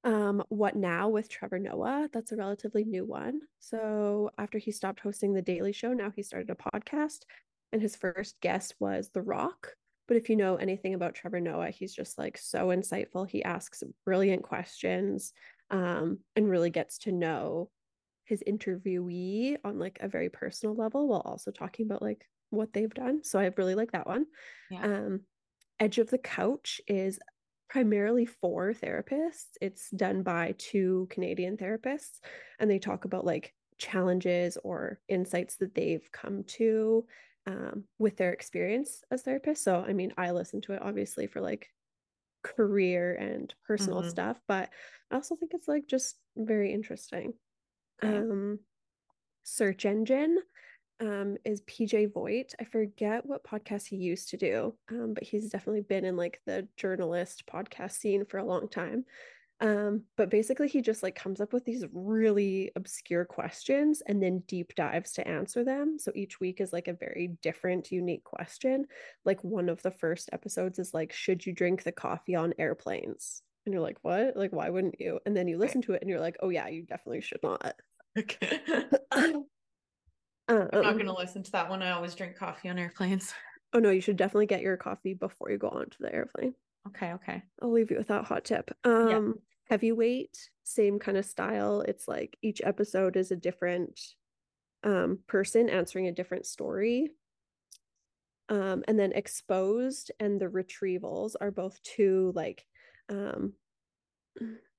[0.03, 2.09] Um, What Now with Trevor Noah?
[2.13, 3.39] That's a relatively new one.
[3.59, 7.19] So after he stopped hosting The Daily Show, now he started a podcast.
[7.71, 9.73] And his first guest was The Rock.
[10.07, 13.27] But if you know anything about Trevor Noah, he's just like so insightful.
[13.27, 15.33] He asks brilliant questions
[15.71, 17.69] um, and really gets to know
[18.25, 22.93] his interviewee on like a very personal level while also talking about like what they've
[22.93, 23.23] done.
[23.23, 24.25] So I really like that one.
[24.69, 24.83] Yeah.
[24.83, 25.21] Um,
[25.79, 27.19] Edge of the Couch is
[27.69, 29.57] primarily for therapists.
[29.61, 32.19] It's done by two Canadian therapists,
[32.59, 37.05] and they talk about like challenges or insights that they've come to
[37.47, 39.59] um, with their experience as therapists.
[39.59, 41.69] So, I mean, I listen to it obviously for like
[42.43, 44.09] career and personal mm-hmm.
[44.09, 44.69] stuff, but
[45.11, 47.33] I also think it's like just very interesting.
[48.01, 48.59] Um,
[49.43, 50.37] search engine
[50.99, 52.55] um, is PJ Vogt.
[52.59, 56.41] I forget what podcast he used to do, um, but he's definitely been in like
[56.45, 59.05] the journalist podcast scene for a long time.
[59.61, 64.43] Um, but basically, he just like comes up with these really obscure questions and then
[64.47, 65.97] deep dives to answer them.
[65.97, 68.85] So each week is like a very different, unique question.
[69.23, 73.41] Like one of the first episodes is like, should you drink the coffee on airplanes?
[73.65, 74.35] And you're like, what?
[74.35, 75.19] Like, why wouldn't you?
[75.25, 77.75] And then you listen to it and you're like, oh, yeah, you definitely should not.
[78.17, 78.59] Okay.
[79.11, 79.45] um,
[80.47, 81.81] I'm not going to listen to that one.
[81.81, 83.33] I always drink coffee on airplanes.
[83.73, 86.53] Oh no, you should definitely get your coffee before you go onto the airplane.
[86.87, 87.43] Okay, okay.
[87.61, 88.71] I'll leave you with that hot tip.
[88.83, 89.31] Um yeah.
[89.69, 91.81] heavyweight, same kind of style.
[91.81, 93.99] It's like each episode is a different
[94.83, 97.09] um person answering a different story.
[98.49, 102.65] Um and then exposed and the retrievals are both two like
[103.09, 103.53] um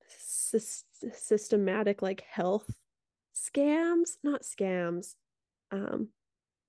[0.08, 0.58] sy-
[1.12, 2.70] systematic like health
[3.34, 5.14] scams, not scams.
[5.72, 6.08] Um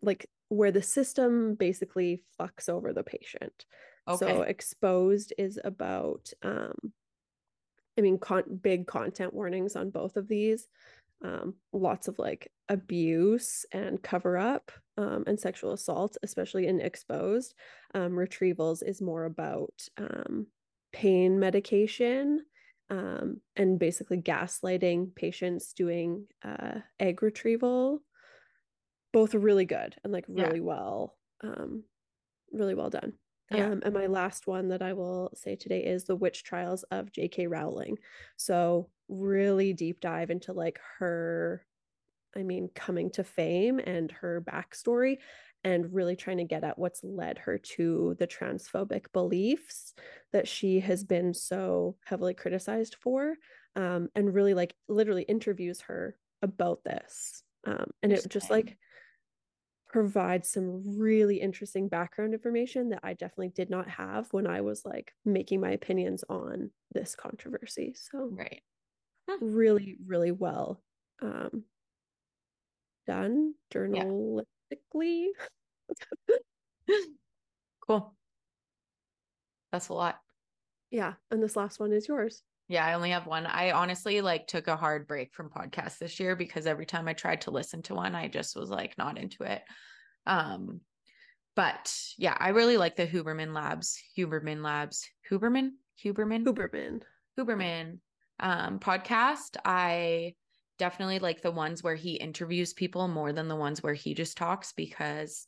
[0.02, 3.66] like where the system basically fucks over the patient.
[4.08, 4.26] Okay.
[4.26, 6.74] So exposed is about um
[7.98, 10.68] I mean con- big content warnings on both of these.
[11.24, 17.54] Um lots of like abuse and cover up um and sexual assault especially in exposed.
[17.94, 20.48] Um retrievals is more about um
[20.94, 22.46] pain medication
[22.90, 28.02] um and basically gaslighting patients doing uh egg retrieval
[29.12, 30.64] both really good and like really yeah.
[30.64, 31.84] well um
[32.54, 33.14] really well done
[33.52, 33.68] yeah.
[33.68, 37.12] Um, and my last one that I will say today is the witch trials of
[37.12, 37.48] J.K.
[37.48, 37.98] Rowling.
[38.36, 41.66] So really deep dive into like her,
[42.36, 45.18] I mean, coming to fame and her backstory,
[45.64, 49.94] and really trying to get at what's led her to the transphobic beliefs
[50.32, 53.36] that she has been so heavily criticized for,
[53.76, 57.44] um, and really like literally interviews her about this.
[57.66, 58.78] Um, and it just like
[59.90, 64.86] provide some really interesting background information that I definitely did not have when I was
[64.86, 67.94] like making my opinions on this controversy.
[67.96, 68.62] So right.
[69.30, 69.38] Huh.
[69.42, 70.84] Really, really well
[71.22, 71.66] um
[73.08, 75.30] done journalistically.
[76.88, 76.88] Yeah.
[77.88, 78.16] cool.
[79.72, 80.22] That's a lot.
[80.92, 81.16] Yeah.
[81.32, 82.44] And this last one is yours.
[82.68, 83.46] Yeah, I only have one.
[83.46, 87.14] I honestly like took a hard break from podcasts this year because every time I
[87.14, 89.62] tried to listen to one, I just was like not into it.
[90.26, 90.82] Um,
[91.56, 95.72] but yeah, I really like the Huberman Labs, Huberman Labs, Huberman,
[96.04, 97.02] Huberman, Huberman,
[97.40, 98.00] Huberman
[98.40, 99.56] um, podcast.
[99.64, 100.36] I
[100.78, 104.38] definitely like the ones where he interviews people more than the ones where he just
[104.38, 105.48] talks because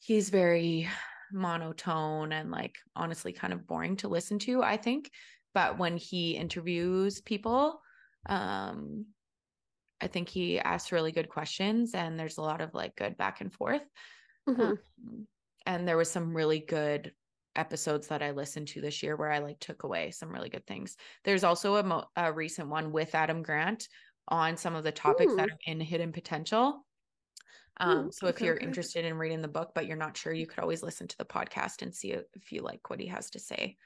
[0.00, 0.88] he's very
[1.32, 5.10] monotone and like honestly kind of boring to listen to, I think
[5.54, 7.80] but when he interviews people
[8.28, 9.06] um
[10.00, 13.40] i think he asks really good questions and there's a lot of like good back
[13.40, 13.84] and forth
[14.48, 14.60] mm-hmm.
[14.60, 14.78] um,
[15.66, 17.12] and there was some really good
[17.56, 20.66] episodes that i listened to this year where i like took away some really good
[20.66, 23.88] things there's also a, mo- a recent one with adam grant
[24.28, 25.36] on some of the topics Ooh.
[25.36, 26.84] that are in hidden potential
[27.78, 30.60] um, so if you're interested in reading the book, but you're not sure, you could
[30.60, 33.76] always listen to the podcast and see if you like what he has to say.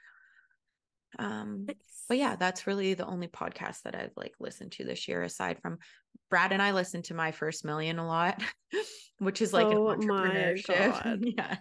[1.17, 1.67] Um,
[2.07, 5.59] but yeah, that's really the only podcast that I've like listened to this year, aside
[5.61, 5.77] from
[6.29, 8.41] Brad and I listened to my first million a lot,
[9.19, 11.33] which is like oh an entrepreneurship.
[11.37, 11.55] yeah.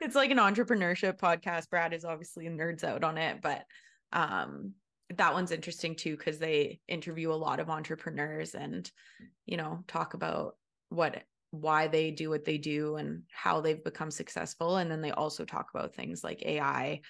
[0.00, 1.70] it's like an entrepreneurship podcast.
[1.70, 3.64] Brad is obviously nerds out on it, but
[4.12, 4.72] um
[5.16, 8.90] that one's interesting too because they interview a lot of entrepreneurs and
[9.46, 10.56] you know talk about
[10.88, 15.10] what why they do what they do and how they've become successful and then they
[15.10, 17.00] also talk about things like AI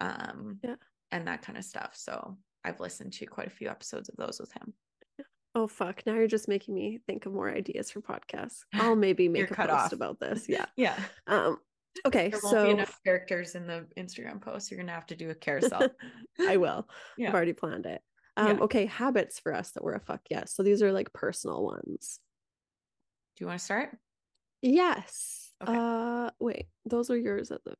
[0.00, 0.76] um yeah.
[1.12, 1.92] and that kind of stuff.
[1.94, 4.74] So i've listened to quite a few episodes of those with him.
[5.54, 6.02] Oh fuck.
[6.06, 8.60] Now you're just making me think of more ideas for podcasts.
[8.74, 9.92] I'll maybe make a post off.
[9.92, 10.44] about this.
[10.48, 10.66] Yeah.
[10.76, 10.96] Yeah.
[11.26, 11.58] Um
[12.06, 14.70] okay there won't so be enough characters in the instagram post.
[14.70, 15.88] You're gonna have to do a carousel.
[16.40, 16.88] I will.
[17.18, 17.28] Yeah.
[17.28, 18.00] i've already planned it.
[18.36, 18.64] Um yeah.
[18.64, 22.20] okay habits for us that were a fuck yes so these are like personal ones.
[23.36, 23.96] Do you want to start?
[24.62, 25.50] Yes.
[25.62, 25.74] Okay.
[25.76, 26.66] uh wait.
[26.84, 27.74] Those are yours at the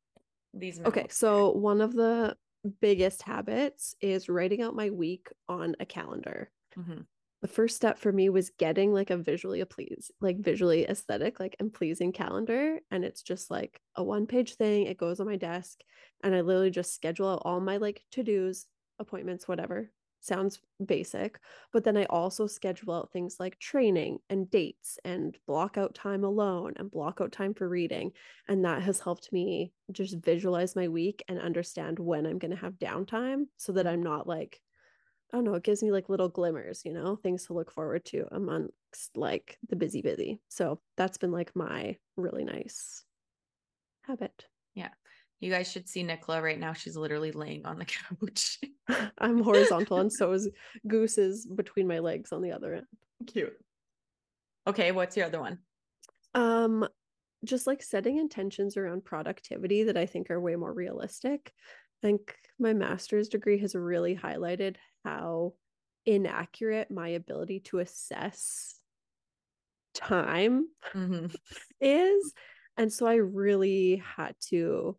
[0.55, 2.37] these okay so one of the
[2.81, 6.51] biggest habits is writing out my week on a calendar.
[6.79, 7.01] Mm-hmm.
[7.43, 11.41] the first step for me was getting like a visually a please like visually aesthetic
[11.41, 15.27] like and pleasing calendar and it's just like a one page thing it goes on
[15.27, 15.81] my desk
[16.23, 18.67] and i literally just schedule out all my like to-dos
[19.01, 21.39] appointments whatever sounds basic
[21.73, 26.25] but then i also schedule out things like training and dates and block out time
[26.25, 28.13] alone and block out time for reading
[28.49, 32.57] and that has helped me just visualize my week and understand when i'm going to
[32.57, 34.61] have downtime so that i'm not like
[35.33, 38.05] i don't know it gives me like little glimmers you know things to look forward
[38.05, 38.71] to amongst
[39.15, 40.41] like the busy busy.
[40.49, 43.05] So that's been like my really nice
[44.03, 44.47] habit.
[44.75, 44.91] Yeah
[45.41, 46.73] you guys should see Nicola right now.
[46.73, 47.85] She's literally laying on the
[48.21, 48.59] couch.
[49.19, 50.49] I'm horizontal, and so is
[50.87, 52.87] Goose is between my legs on the other end.
[53.27, 53.55] Cute.
[54.67, 55.59] Okay, what's your other one?
[56.35, 56.87] Um,
[57.45, 61.53] just like setting intentions around productivity that I think are way more realistic.
[62.03, 65.55] I think my master's degree has really highlighted how
[66.07, 68.75] inaccurate my ability to assess
[69.95, 71.27] time mm-hmm.
[71.81, 72.33] is
[72.77, 74.97] and so I really had to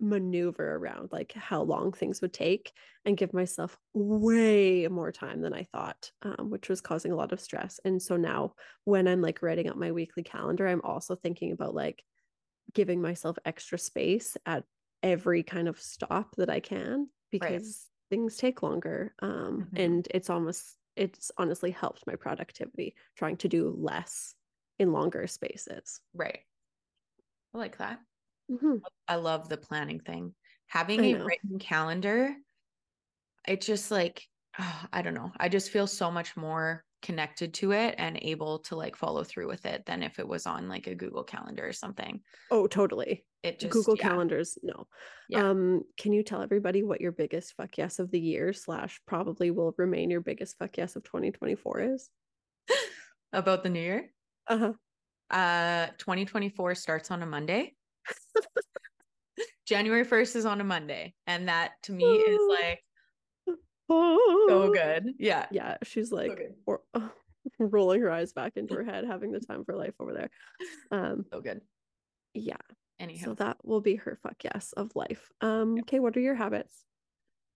[0.00, 2.72] maneuver around like how long things would take
[3.04, 7.32] and give myself way more time than I thought, um, which was causing a lot
[7.32, 7.80] of stress.
[7.84, 8.52] And so now
[8.84, 12.02] when I'm like writing up my weekly calendar, I'm also thinking about like
[12.74, 14.64] giving myself extra space at
[15.02, 18.16] every kind of stop that I can because right.
[18.16, 19.14] things take longer.
[19.22, 19.76] Um, mm-hmm.
[19.76, 24.34] and it's almost it's honestly helped my productivity trying to do less
[24.78, 26.00] in longer spaces.
[26.14, 26.40] Right.
[27.54, 28.00] I like that.
[28.50, 28.76] Mm-hmm.
[29.08, 30.34] I love the planning thing.
[30.68, 32.34] Having a written calendar,
[33.46, 34.22] it just like,
[34.58, 35.32] oh, I don't know.
[35.38, 39.46] I just feel so much more connected to it and able to like follow through
[39.46, 42.20] with it than if it was on like a Google calendar or something.
[42.50, 43.24] Oh, totally.
[43.44, 44.08] It just Google yeah.
[44.08, 44.88] calendars, no.
[45.28, 45.48] Yeah.
[45.48, 49.52] Um, can you tell everybody what your biggest fuck yes of the year slash probably
[49.52, 52.10] will remain your biggest fuck yes of 2024 is?
[53.32, 54.10] About the new year?
[54.48, 54.72] Uh-huh.
[55.30, 57.75] Uh 2024 starts on a Monday.
[59.66, 61.14] January 1st is on a Monday.
[61.26, 62.82] And that to me is like
[63.88, 65.14] so good.
[65.18, 65.46] Yeah.
[65.50, 65.76] Yeah.
[65.82, 67.08] She's like or, uh,
[67.58, 70.30] rolling her eyes back into her head, having the time for life over there.
[70.90, 71.60] Um so good.
[72.34, 72.56] Yeah.
[72.98, 73.24] Anyhow.
[73.26, 75.30] So that will be her fuck yes of life.
[75.40, 76.74] Um, okay, what are your habits?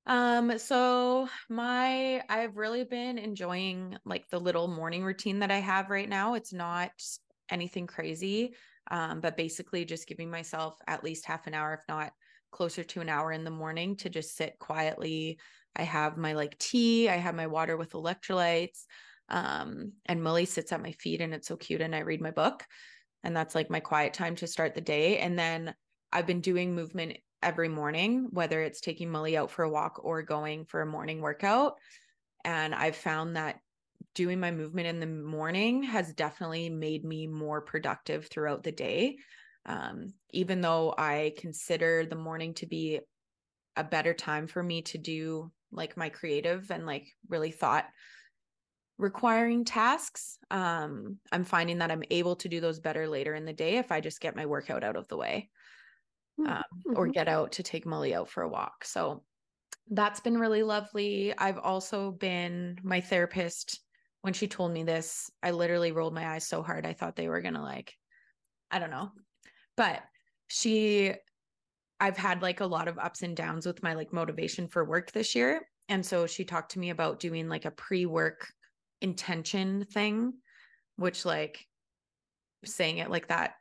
[0.06, 5.88] Um, so my I've really been enjoying like the little morning routine that I have
[5.90, 6.34] right now.
[6.34, 6.92] It's not
[7.50, 8.54] anything crazy.
[8.90, 12.12] Um, but basically just giving myself at least half an hour, if not
[12.50, 15.38] closer to an hour in the morning to just sit quietly.
[15.76, 18.84] I have my like tea, I have my water with electrolytes.
[19.28, 21.80] Um, and Molly sits at my feet and it's so cute.
[21.80, 22.64] And I read my book.
[23.22, 25.18] And that's like my quiet time to start the day.
[25.18, 25.74] And then
[26.12, 30.22] I've been doing movement every morning, whether it's taking Molly out for a walk or
[30.22, 31.74] going for a morning workout.
[32.44, 33.60] And I've found that
[34.14, 39.16] doing my movement in the morning has definitely made me more productive throughout the day.
[39.66, 43.00] Um, even though I consider the morning to be
[43.76, 47.86] a better time for me to do like my creative and like really thought
[48.98, 53.52] requiring tasks um i'm finding that i'm able to do those better later in the
[53.52, 55.48] day if i just get my workout out of the way
[56.36, 56.96] hmm, um, mm-hmm.
[56.96, 59.22] or get out to take molly out for a walk so
[59.92, 63.80] that's been really lovely i've also been my therapist
[64.22, 66.86] when she told me this, I literally rolled my eyes so hard.
[66.86, 67.94] I thought they were going to like,
[68.70, 69.12] I don't know.
[69.76, 70.02] But
[70.48, 71.14] she,
[71.98, 75.12] I've had like a lot of ups and downs with my like motivation for work
[75.12, 75.62] this year.
[75.88, 78.46] And so she talked to me about doing like a pre work
[79.00, 80.34] intention thing,
[80.96, 81.64] which like
[82.64, 83.54] saying it like that,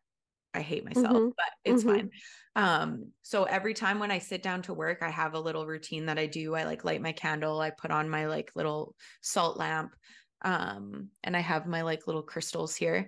[0.54, 1.30] I hate myself, mm-hmm.
[1.30, 1.96] but it's mm-hmm.
[1.96, 2.10] fine.
[2.56, 6.08] Um, so every time when I sit down to work, I have a little routine
[6.08, 6.56] that I do.
[6.56, 9.92] I like light my candle, I put on my like little salt lamp
[10.44, 13.08] um and i have my like little crystals here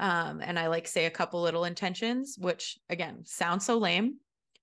[0.00, 4.16] um and i like say a couple little intentions which again sounds so lame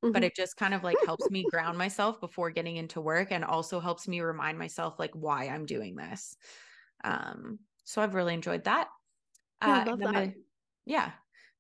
[0.04, 0.12] mm-hmm.
[0.12, 3.46] but it just kind of like helps me ground myself before getting into work and
[3.46, 6.36] also helps me remind myself like why i'm doing this
[7.04, 8.88] um so i've really enjoyed that
[9.62, 10.14] yeah, uh, love that.
[10.14, 10.34] My,
[10.86, 11.12] yeah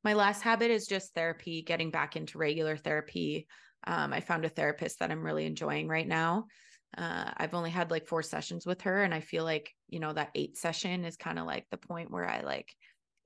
[0.03, 3.47] my last habit is just therapy getting back into regular therapy
[3.87, 6.45] um, i found a therapist that i'm really enjoying right now
[6.97, 10.13] uh, I've only had like four sessions with her, and I feel like you know
[10.13, 12.73] that eight session is kind of like the point where I like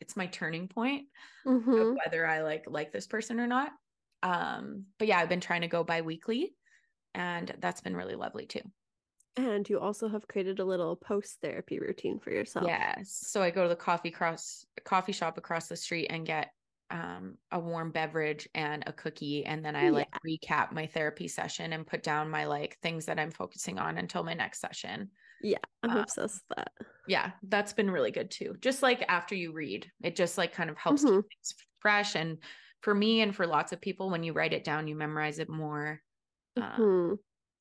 [0.01, 1.05] it's my turning point
[1.47, 1.95] mm-hmm.
[2.03, 3.71] whether I like like this person or not.
[4.23, 6.53] Um, but yeah, I've been trying to go bi-weekly,
[7.13, 8.61] and that's been really lovely too.
[9.37, 12.65] And you also have created a little post therapy routine for yourself.
[12.67, 13.19] Yes.
[13.27, 16.51] So I go to the coffee cross coffee shop across the street and get
[16.91, 21.73] um, a warm beverage and a cookie and then i like recap my therapy session
[21.73, 25.09] and put down my like things that i'm focusing on until my next session.
[25.41, 26.71] Yeah i'm obsessed with that
[27.07, 30.69] yeah that's been really good too just like after you read it just like kind
[30.69, 31.17] of helps mm-hmm.
[31.17, 32.37] keep things fresh and
[32.81, 35.49] for me and for lots of people when you write it down you memorize it
[35.49, 36.01] more
[36.57, 37.13] uh, mm-hmm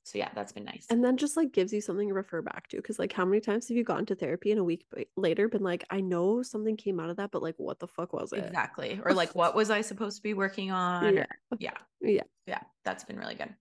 [0.04, 0.86] so yeah that's been nice.
[0.90, 3.40] And then just like gives you something to refer back to because like how many
[3.40, 4.84] times have you gone to therapy and a week
[5.16, 8.12] later been like i know something came out of that but like what the fuck
[8.12, 8.44] was it?
[8.44, 11.16] Exactly or like what was i supposed to be working on?
[11.16, 11.26] Yeah.
[11.50, 11.70] or, yeah.
[12.00, 12.22] Yeah.
[12.46, 13.54] Yeah that's been really good.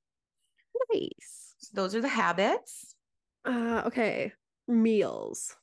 [0.93, 1.55] Nice.
[1.59, 2.95] So those are the habits.
[3.45, 4.33] Uh okay
[4.67, 5.55] meals.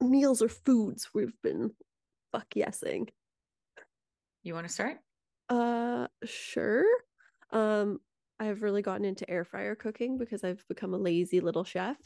[0.00, 1.72] Meals or foods we've been
[2.32, 3.08] fuck yesing
[4.42, 4.98] you want to start?
[5.48, 6.86] Uh sure.
[7.52, 8.00] Um
[8.40, 11.96] I've really gotten into air fryer cooking because I've become a lazy little chef.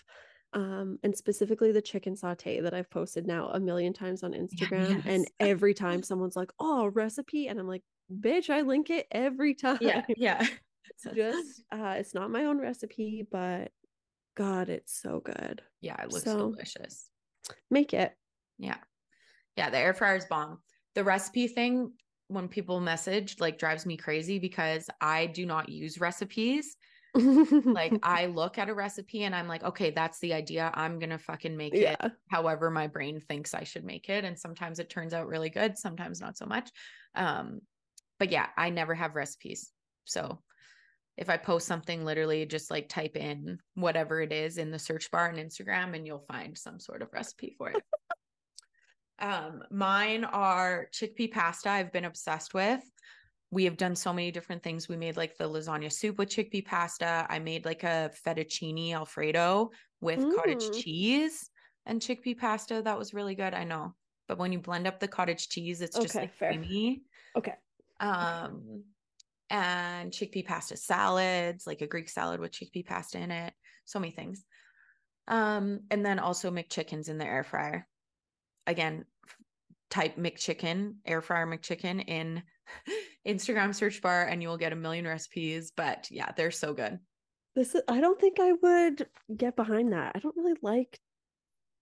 [0.52, 4.90] Um, and specifically the chicken saute that I've posted now a million times on Instagram.
[4.90, 5.02] Yes.
[5.06, 7.48] And every time someone's like, oh, recipe.
[7.48, 7.82] And I'm like,
[8.12, 9.78] bitch, I link it every time.
[9.80, 10.02] Yeah.
[10.16, 10.46] Yeah.
[10.90, 13.70] it's just, uh, it's not my own recipe, but
[14.36, 15.62] God, it's so good.
[15.80, 16.00] Yeah.
[16.02, 17.08] It looks so, delicious.
[17.70, 18.12] Make it.
[18.58, 18.78] Yeah.
[19.56, 19.70] Yeah.
[19.70, 20.58] The air fryer's bomb.
[20.94, 21.92] the recipe thing
[22.34, 26.76] when people message like drives me crazy because I do not use recipes.
[27.14, 30.70] like I look at a recipe and I'm like, okay, that's the idea.
[30.74, 31.96] I'm gonna fucking make yeah.
[32.02, 34.24] it however my brain thinks I should make it.
[34.24, 36.70] And sometimes it turns out really good, sometimes not so much.
[37.14, 37.60] Um,
[38.18, 39.70] but yeah, I never have recipes.
[40.04, 40.40] So
[41.16, 45.10] if I post something, literally just like type in whatever it is in the search
[45.10, 47.82] bar on Instagram and you'll find some sort of recipe for it.
[49.18, 52.82] Um, mine are chickpea pasta, I've been obsessed with.
[53.50, 54.88] We have done so many different things.
[54.88, 57.26] We made like the lasagna soup with chickpea pasta.
[57.28, 60.34] I made like a fettuccine alfredo with mm.
[60.34, 61.48] cottage cheese
[61.86, 62.82] and chickpea pasta.
[62.82, 63.54] That was really good.
[63.54, 63.94] I know.
[64.26, 66.52] But when you blend up the cottage cheese, it's just okay, like fair.
[66.52, 67.02] creamy.
[67.36, 67.54] Okay.
[68.00, 68.82] Um,
[69.50, 73.52] and chickpea pasta salads, like a Greek salad with chickpea pasta in it.
[73.84, 74.44] So many things.
[75.28, 77.86] Um, and then also McChickens in the air fryer.
[78.66, 79.04] Again,
[79.90, 82.42] type McChicken, air fryer McChicken in
[83.26, 85.72] Instagram search bar and you will get a million recipes.
[85.76, 86.98] But yeah, they're so good.
[87.54, 89.06] This is, I don't think I would
[89.36, 90.12] get behind that.
[90.14, 90.98] I don't really like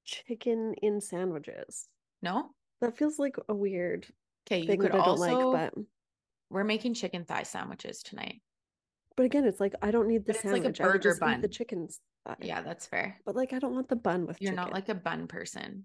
[0.04, 1.88] chicken in sandwiches.
[2.20, 2.50] No?
[2.80, 4.06] That feels like a weird
[4.46, 5.84] okay, you could also, like, but
[6.50, 8.42] we're making chicken thigh sandwiches tonight.
[9.16, 10.64] But again, it's like I don't need the sandwich.
[10.64, 11.40] Like a burger bun.
[11.40, 12.32] the chicken's thigh.
[12.32, 13.20] Uh, yeah, that's fair.
[13.24, 14.40] But like I don't want the bun with.
[14.40, 14.64] You're chicken.
[14.64, 15.84] not like a bun person.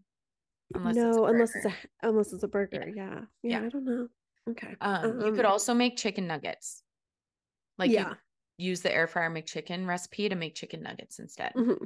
[0.74, 2.92] Unless no, it's unless it's a unless it's a burger.
[2.94, 3.04] Yeah.
[3.04, 3.20] Yeah.
[3.44, 3.60] yeah.
[3.60, 3.66] yeah.
[3.66, 4.08] I don't know.
[4.50, 4.76] Okay.
[4.82, 6.84] Um, um, you could um also make chicken nuggets.
[7.78, 8.14] Like yeah.
[8.58, 11.54] use the air fryer make chicken recipe to make chicken nuggets instead.
[11.56, 11.84] Mm-hmm.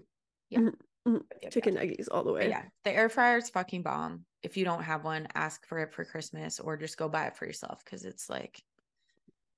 [0.49, 0.59] Yeah.
[0.59, 1.15] Mm-hmm.
[1.15, 1.49] mm-hmm.
[1.49, 2.41] chicken nuggets all the way.
[2.41, 2.63] But yeah.
[2.84, 4.25] The air fryer is fucking bomb.
[4.43, 7.36] If you don't have one, ask for it for Christmas or just go buy it
[7.36, 8.61] for yourself because it's like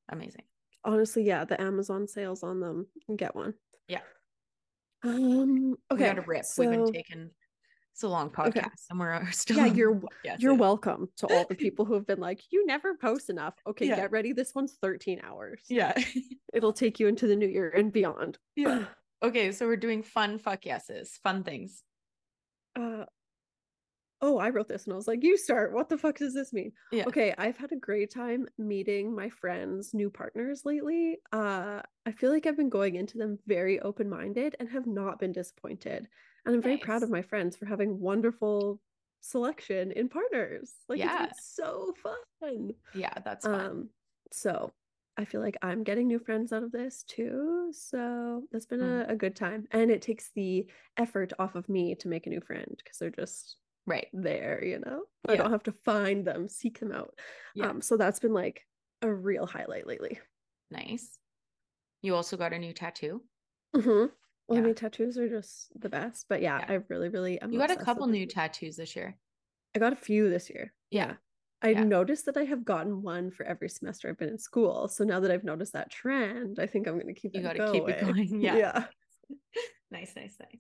[0.10, 0.44] amazing.
[0.86, 2.88] Honestly, yeah, the Amazon sales on them.
[3.16, 3.54] Get one.
[3.88, 4.02] Yeah.
[5.04, 5.76] Um.
[5.92, 6.04] Okay.
[6.04, 6.46] We got a rip.
[6.46, 6.62] So...
[6.62, 7.30] We've been taking.
[7.94, 8.68] It's a long podcast, okay.
[8.90, 9.58] and we're still.
[9.58, 10.02] Yeah, you're
[10.40, 13.54] you're welcome to all the people who have been like, you never post enough.
[13.68, 13.98] Okay, yeah.
[13.98, 14.34] get ready.
[14.34, 15.62] This one's 13 hours.
[15.70, 15.94] Yeah,
[16.54, 18.40] it'll take you into the new year and beyond.
[18.56, 18.86] Yeah.
[19.24, 21.84] okay, so we're doing fun fuck yeses, fun things.
[22.76, 23.06] Uh,
[24.22, 25.72] oh, I wrote this and I was like, you start.
[25.72, 26.72] What the fuck does this mean?
[26.92, 27.04] Yeah.
[27.06, 31.18] Okay, I've had a great time meeting my friends' new partners lately.
[31.32, 35.20] Uh, I feel like I've been going into them very open minded and have not
[35.20, 36.08] been disappointed.
[36.46, 36.64] And I'm nice.
[36.64, 38.80] very proud of my friends for having wonderful
[39.22, 40.72] selection in partners.
[40.90, 41.26] Like yeah.
[41.26, 42.72] it's so fun.
[42.94, 43.66] Yeah, that's fun.
[43.66, 43.90] Um,
[44.32, 44.72] so
[45.18, 47.72] I feel like I'm getting new friends out of this too.
[47.72, 49.08] So that's been mm.
[49.08, 49.68] a, a good time.
[49.72, 50.68] And it takes the
[50.98, 54.80] effort off of me to make a new friend because they're just right there you
[54.80, 55.34] know yeah.
[55.34, 57.14] i don't have to find them seek them out
[57.56, 57.68] yeah.
[57.68, 58.66] um so that's been like
[59.02, 60.20] a real highlight lately
[60.72, 61.20] nice
[62.02, 63.22] you also got a new tattoo
[63.76, 64.06] mm-hmm.
[64.48, 64.64] Well yeah.
[64.64, 66.76] i mean tattoos are just the best but yeah, yeah.
[66.76, 69.16] i really really am you got a couple new tattoos this year
[69.76, 71.14] i got a few this year yeah
[71.64, 71.84] I yeah.
[71.86, 74.90] noticed that I have gotten one for every semester I've been in school.
[74.90, 77.58] So now that I've noticed that trend, I think I'm going to keep you it
[77.58, 77.72] going.
[77.72, 78.42] keep it going.
[78.42, 78.58] Yeah.
[78.58, 78.86] yeah.
[79.92, 80.60] nice, nice, nice.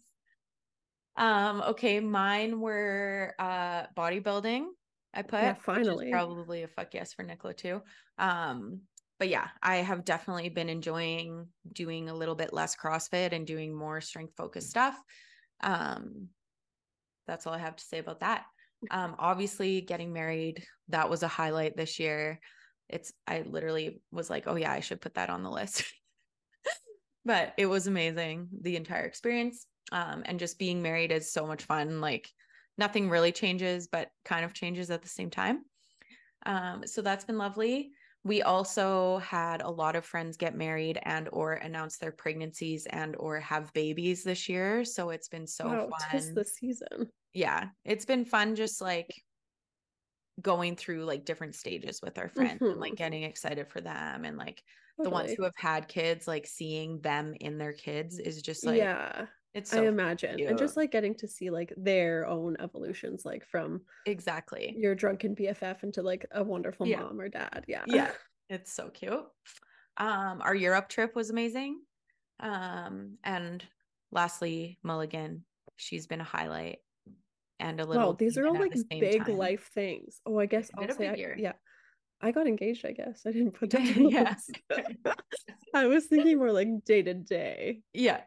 [1.18, 4.66] Um, okay, mine were uh bodybuilding.
[5.14, 7.82] I put yeah, finally probably a fuck yes for Nicola too.
[8.18, 8.82] Um,
[9.24, 13.74] but yeah, I have definitely been enjoying doing a little bit less CrossFit and doing
[13.74, 15.01] more strength focused stuff.
[15.61, 16.28] Um,
[17.26, 18.43] that's all I have to say about that.
[18.91, 22.41] Um, obviously getting married, that was a highlight this year.
[22.89, 25.86] It's I literally was like, oh yeah, I should put that on the list.
[27.24, 31.63] but it was amazing, the entire experience um, and just being married is so much
[31.63, 32.30] fun like
[32.78, 35.63] nothing really changes but kind of changes at the same time
[36.45, 37.93] um, so that's been lovely
[38.24, 43.15] we also had a lot of friends get married and or announce their pregnancies and
[43.17, 48.05] or have babies this year so it's been so wow, fun the season yeah it's
[48.05, 49.13] been fun just like
[50.41, 52.71] going through like different stages with our friends mm-hmm.
[52.71, 54.63] and like getting excited for them and like
[54.97, 55.03] totally.
[55.03, 58.78] the ones who have had kids like seeing them in their kids is just like
[58.78, 60.38] yeah it's so I imagine.
[60.38, 60.49] Cute.
[60.49, 65.36] And just like getting to see like their own evolutions, like from exactly your drunken
[65.36, 67.01] BFF into like a wonderful yeah.
[67.01, 67.66] mom or dad.
[67.68, 67.84] Yeah.
[67.88, 68.12] Yeah.
[68.49, 69.24] It's so cute.
[69.97, 71.80] Um, our Europe trip was amazing.
[72.41, 73.64] Um, and
[74.12, 75.45] lastly, Mulligan,
[75.78, 76.80] she's been a highlight
[77.60, 78.08] and a little.
[78.10, 79.38] Wow, these are all like big time.
[79.38, 80.20] life things.
[80.26, 81.54] Oh, I guess I'll say, I, yeah.
[82.22, 83.24] I got engaged, I guess.
[83.26, 84.49] I didn't put that yes.
[85.74, 87.82] I was thinking more like day to day.
[87.93, 88.22] Yeah.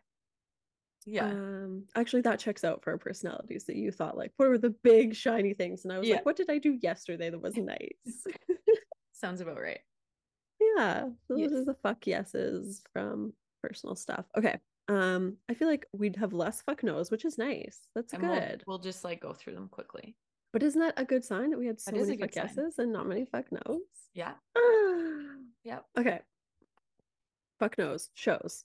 [1.06, 1.26] Yeah.
[1.26, 4.74] Um, actually, that checks out for our personalities that you thought, like, what were the
[4.82, 5.84] big shiny things?
[5.84, 6.16] And I was yeah.
[6.16, 8.26] like, what did I do yesterday that was nice?
[9.12, 9.78] Sounds about right.
[10.60, 11.08] Yeah.
[11.28, 11.52] Those yes.
[11.52, 13.32] are the fuck yeses from
[13.62, 14.24] personal stuff.
[14.36, 14.58] Okay.
[14.88, 17.80] Um, I feel like we'd have less fuck no's, which is nice.
[17.94, 18.64] That's and good.
[18.66, 20.16] We'll, we'll, just like go through them quickly.
[20.52, 22.92] But isn't that a good sign that we had so that many fuck yeses and
[22.92, 23.80] not many fuck nos?
[24.14, 24.32] Yeah.
[25.64, 25.84] yep.
[25.98, 26.20] Okay.
[27.58, 28.64] Fuck knows shows.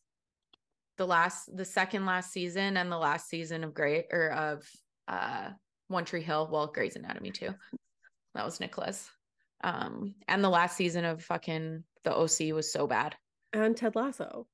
[1.01, 4.69] The last, the second last season and the last season of Great or of
[5.07, 5.49] uh
[5.87, 6.47] One Tree Hill.
[6.51, 7.55] Well, Grey's Anatomy too.
[8.35, 9.09] That was Nicola's.
[9.63, 13.15] Um, and the last season of fucking the OC was so bad.
[13.51, 14.45] And Ted Lasso.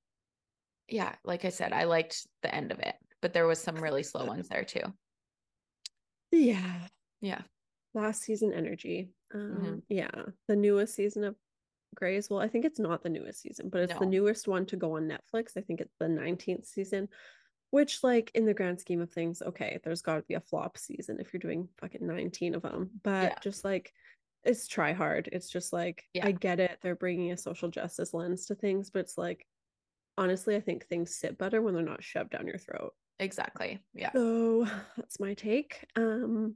[0.88, 4.04] Yeah, like I said, I liked the end of it, but there was some really
[4.04, 4.94] slow ones there too.
[6.32, 6.88] Yeah.
[7.20, 7.42] Yeah.
[7.94, 9.10] Last season energy.
[9.34, 9.76] Um, mm-hmm.
[9.90, 10.22] yeah.
[10.48, 11.36] The newest season of
[11.96, 12.30] Grey's.
[12.30, 14.00] Well, I think it's not the newest season, but it's no.
[14.00, 15.58] the newest one to go on Netflix.
[15.58, 17.10] I think it's the 19th season,
[17.72, 20.78] which, like, in the grand scheme of things, okay, there's got to be a flop
[20.78, 22.92] season if you're doing fucking 19 of them.
[23.04, 23.40] But yeah.
[23.42, 23.94] just like,
[24.44, 25.30] it's try hard.
[25.32, 26.26] It's just like, yeah.
[26.26, 26.80] I get it.
[26.82, 29.46] They're bringing a social justice lens to things, but it's like,
[30.18, 32.94] honestly, I think things sit better when they're not shoved down your throat.
[33.20, 33.80] Exactly.
[33.94, 34.12] Yeah.
[34.14, 34.68] So
[34.98, 35.86] that's my take.
[35.96, 36.56] Um,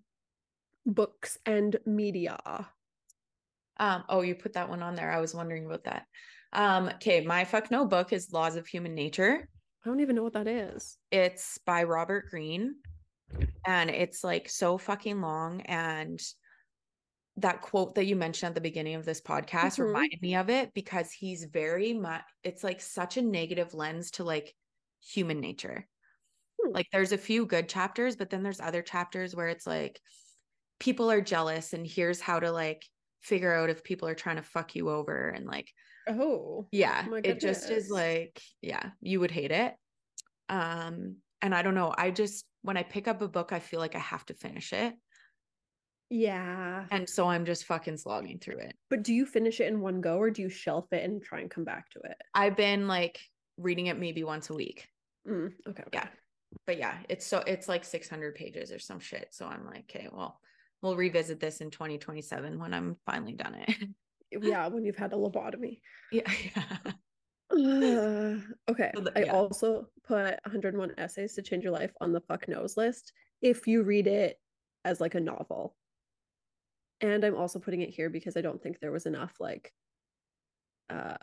[0.86, 2.38] books and media.
[3.78, 5.12] Um, oh, you put that one on there.
[5.12, 6.06] I was wondering about that.
[6.54, 9.48] Um, okay, my fuck no book is Laws of Human Nature.
[9.84, 10.98] I don't even know what that is.
[11.12, 12.76] It's by Robert Greene.
[13.66, 15.62] And it's like so fucking long.
[15.62, 16.22] And
[17.38, 19.84] that quote that you mentioned at the beginning of this podcast mm-hmm.
[19.84, 24.24] reminded me of it because he's very much it's like such a negative lens to
[24.24, 24.54] like
[25.02, 25.88] human nature.
[26.62, 26.74] Hmm.
[26.74, 30.00] Like there's a few good chapters, but then there's other chapters where it's like
[30.80, 32.86] people are jealous and here's how to like
[33.22, 35.72] figure out if people are trying to fuck you over and like
[36.08, 39.76] oh yeah it just is like yeah you would hate it.
[40.50, 43.80] Um and i don't know i just when i pick up a book i feel
[43.80, 44.94] like i have to finish it.
[46.10, 46.86] Yeah.
[46.92, 48.76] And so i'm just fucking slogging through it.
[48.90, 51.40] But do you finish it in one go or do you shelf it and try
[51.40, 52.18] and come back to it?
[52.34, 53.20] I've been like
[53.58, 54.88] reading it maybe once a week.
[55.28, 55.90] Mm, okay, okay.
[55.94, 56.08] Yeah.
[56.68, 59.30] But yeah it's so it's like 600 pages or some shit.
[59.32, 60.40] So i'm like okay well
[60.82, 63.90] we'll revisit this in 2027 when I'm finally done it.
[64.42, 65.80] yeah, when you've had a lobotomy.
[66.12, 66.30] Yeah.
[67.52, 67.56] uh,
[68.72, 68.92] okay.
[68.96, 72.78] So the, I also put 101 essays to change your life on the fuck knows
[72.78, 74.38] list if you read it
[74.86, 75.76] as like a novel.
[77.02, 79.72] And I'm also putting it here because I don't think there was enough like
[80.90, 81.16] uh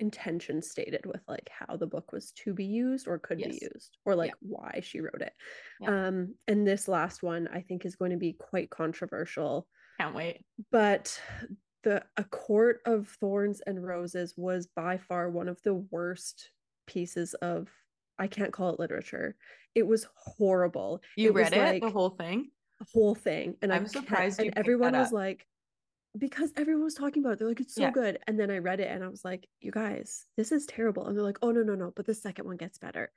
[0.00, 3.50] intention stated with like how the book was to be used or could yes.
[3.50, 4.56] be used or like yeah.
[4.56, 5.32] why she wrote it.
[5.80, 6.08] Yeah.
[6.08, 9.66] Um and this last one I think is going to be quite controversial.
[9.98, 10.44] Can't wait.
[10.70, 11.18] But
[11.82, 16.50] the A Court of Thorns and Roses was by far one of the worst
[16.86, 17.68] pieces of
[18.18, 19.36] I can't call it literature.
[19.74, 21.00] It was horrible.
[21.16, 22.50] You it read it like, the whole thing?
[22.80, 23.56] The whole thing.
[23.62, 25.46] And I'm surprised and everyone was like
[26.18, 27.38] because everyone was talking about it.
[27.38, 27.90] They're like, it's so yeah.
[27.90, 28.18] good.
[28.26, 31.06] And then I read it and I was like, you guys, this is terrible.
[31.06, 31.92] And they're like, oh, no, no, no.
[31.94, 33.10] But the second one gets better.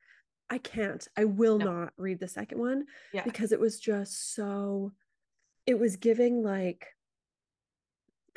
[0.50, 1.08] I can't.
[1.16, 1.66] I will no.
[1.66, 3.24] not read the second one yeah.
[3.24, 4.94] because it was just so,
[5.66, 6.88] it was giving like,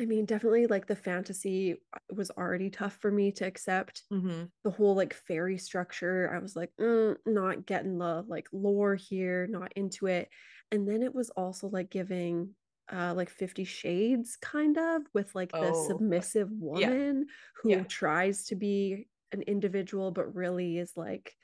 [0.01, 1.77] I mean, definitely like the fantasy
[2.11, 4.03] was already tough for me to accept.
[4.13, 4.45] Mm-hmm.
[4.65, 9.47] The whole like fairy structure, I was like, mm, not getting the like lore here,
[9.47, 10.29] not into it.
[10.71, 12.51] And then it was also like giving
[12.93, 15.67] uh like 50 shades kind of with like oh.
[15.67, 17.35] the submissive woman yeah.
[17.63, 17.85] who yeah.
[17.85, 21.35] tries to be an individual but really is like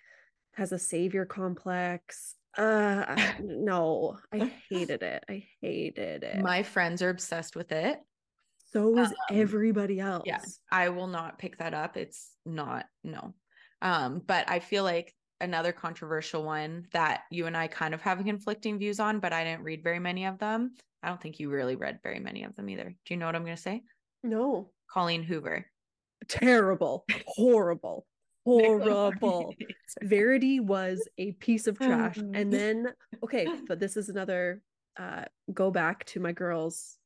[0.53, 2.35] has a savior complex.
[2.57, 5.25] Uh no i hated it.
[5.29, 6.43] I hated it.
[6.43, 7.99] My friends are obsessed with it.
[8.73, 10.25] So is um, everybody else.
[10.27, 10.41] Yeah
[10.71, 11.97] i will not pick that up.
[11.97, 13.35] It's not no.
[13.81, 18.25] Um but i feel like another controversial one that you and I kind of have
[18.25, 20.73] conflicting views on, but I didn't read very many of them,
[21.03, 22.95] I don't think you really read very many of them either.
[23.07, 23.83] Do you know what I'm going to say?
[24.23, 24.71] No.
[24.91, 25.67] Colleen Hoover.
[26.29, 27.05] Terrible.
[27.27, 28.07] Horrible.
[28.45, 29.55] Horrible.
[30.03, 32.17] Verity was a piece of trash.
[32.17, 34.63] and then, okay, but this is another
[34.99, 35.25] uh
[35.55, 36.97] go back to my girls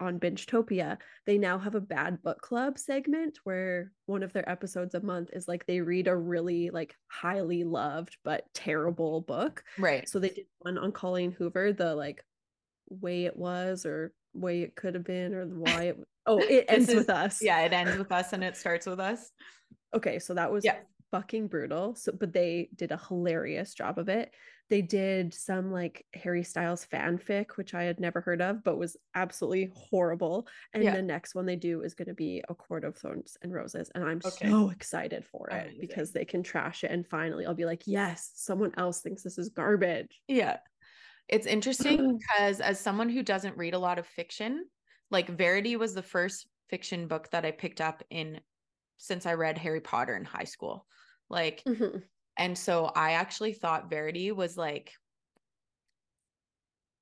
[0.00, 4.94] on Bingetopia, they now have a bad book club segment where one of their episodes
[4.94, 9.62] a month is like they read a really like highly loved but terrible book.
[9.78, 10.08] Right.
[10.08, 12.24] So they did one on Colleen Hoover, the like
[12.90, 16.88] way it was or way it could have been or why it oh it ends
[16.88, 19.30] is, with us yeah it ends with us and it starts with us
[19.94, 20.76] okay so that was yeah.
[21.10, 24.32] fucking brutal so but they did a hilarious job of it
[24.70, 28.96] they did some like harry styles fanfic which i had never heard of but was
[29.14, 30.94] absolutely horrible and yeah.
[30.94, 33.90] the next one they do is going to be a court of thorns and roses
[33.94, 34.48] and i'm okay.
[34.48, 35.78] so excited for it Amazing.
[35.80, 39.38] because they can trash it and finally i'll be like yes someone else thinks this
[39.38, 40.58] is garbage yeah
[41.28, 44.64] it's interesting because as someone who doesn't read a lot of fiction,
[45.10, 48.40] like Verity was the first fiction book that I picked up in
[48.96, 50.86] since I read Harry Potter in high school.
[51.30, 51.98] Like mm-hmm.
[52.38, 54.92] And so I actually thought Verity was like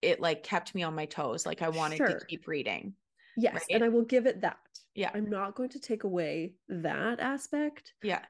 [0.02, 1.46] it like kept me on my toes.
[1.46, 2.18] Like I wanted sure.
[2.18, 2.94] to keep reading.
[3.36, 3.54] Yes.
[3.54, 3.62] Right?
[3.70, 4.58] And I will give it that.
[4.94, 5.10] Yeah.
[5.14, 7.92] I'm not going to take away that aspect.
[8.02, 8.22] Yeah.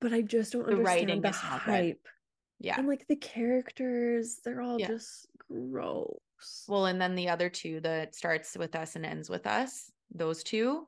[0.00, 2.06] But I just don't the understand the hype.
[2.58, 2.78] Yeah.
[2.78, 4.88] And like the characters, they're all yeah.
[4.88, 6.64] just gross.
[6.68, 10.42] Well, and then the other two that starts with us and ends with us, those
[10.42, 10.86] two,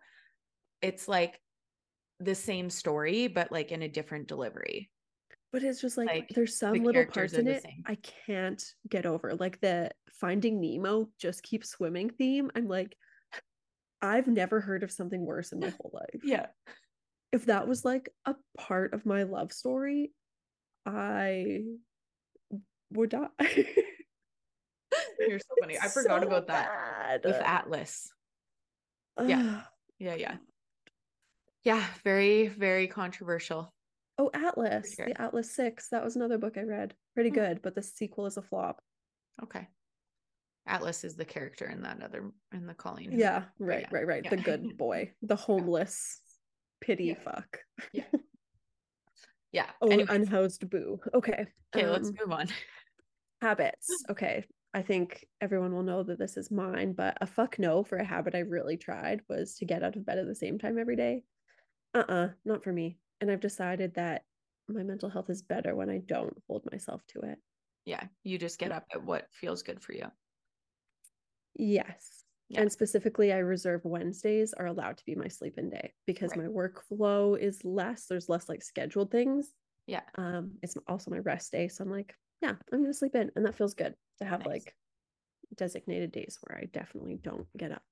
[0.80, 1.40] it's like
[2.24, 4.90] the same story, but like in a different delivery.
[5.52, 9.04] But it's just like, like there's some the little parts in it I can't get
[9.04, 9.34] over.
[9.34, 12.50] Like the Finding Nemo just keep swimming theme.
[12.54, 12.96] I'm like,
[14.00, 16.22] I've never heard of something worse in my whole life.
[16.24, 16.46] Yeah.
[17.32, 20.12] If that was like a part of my love story,
[20.86, 21.62] I
[22.90, 23.28] would die.
[25.18, 25.78] You're so funny.
[25.78, 27.20] I forgot so about that bad.
[27.24, 28.10] with Atlas.
[29.24, 29.62] Yeah.
[29.98, 30.14] Yeah.
[30.14, 30.36] Yeah.
[31.64, 31.84] Yeah.
[32.04, 33.72] Very, very controversial.
[34.18, 34.96] Oh, Atlas.
[34.96, 35.88] The Atlas Six.
[35.90, 36.94] That was another book I read.
[37.14, 37.36] Pretty hmm.
[37.36, 38.80] good, but the sequel is a flop.
[39.42, 39.68] Okay.
[40.66, 43.10] Atlas is the character in that other in the Colleen.
[43.12, 43.96] Yeah, right, yeah.
[43.96, 44.24] right, right.
[44.24, 44.30] Yeah.
[44.30, 46.20] The good boy, the homeless
[46.80, 47.22] pity yeah.
[47.24, 47.58] fuck.
[47.92, 48.04] Yeah.
[49.52, 49.66] Yeah.
[49.82, 50.08] Oh, Anyways.
[50.08, 50.98] unhoused boo.
[51.12, 51.46] Okay.
[51.76, 52.48] Okay, um, let's move on.
[53.42, 53.86] Habits.
[54.10, 54.46] Okay.
[54.72, 58.04] I think everyone will know that this is mine, but a fuck no for a
[58.04, 60.96] habit I really tried was to get out of bed at the same time every
[60.96, 61.22] day.
[61.95, 62.99] Uh-uh, not for me.
[63.20, 64.24] And I've decided that
[64.68, 67.38] my mental health is better when I don't hold myself to it.
[67.84, 70.07] Yeah, you just get up at what feels good for you.
[71.55, 72.24] Yes.
[72.49, 72.62] Yeah.
[72.62, 76.45] And specifically, I reserve Wednesdays are allowed to be my sleep in day because right.
[76.45, 78.07] my workflow is less.
[78.07, 79.53] There's less like scheduled things.
[79.86, 80.03] Yeah.
[80.16, 81.68] Um, it's also my rest day.
[81.68, 83.30] So I'm like, yeah, I'm gonna sleep in.
[83.36, 84.49] And that feels good to have nice.
[84.49, 84.74] like
[85.57, 87.82] designated days where I definitely don't get up.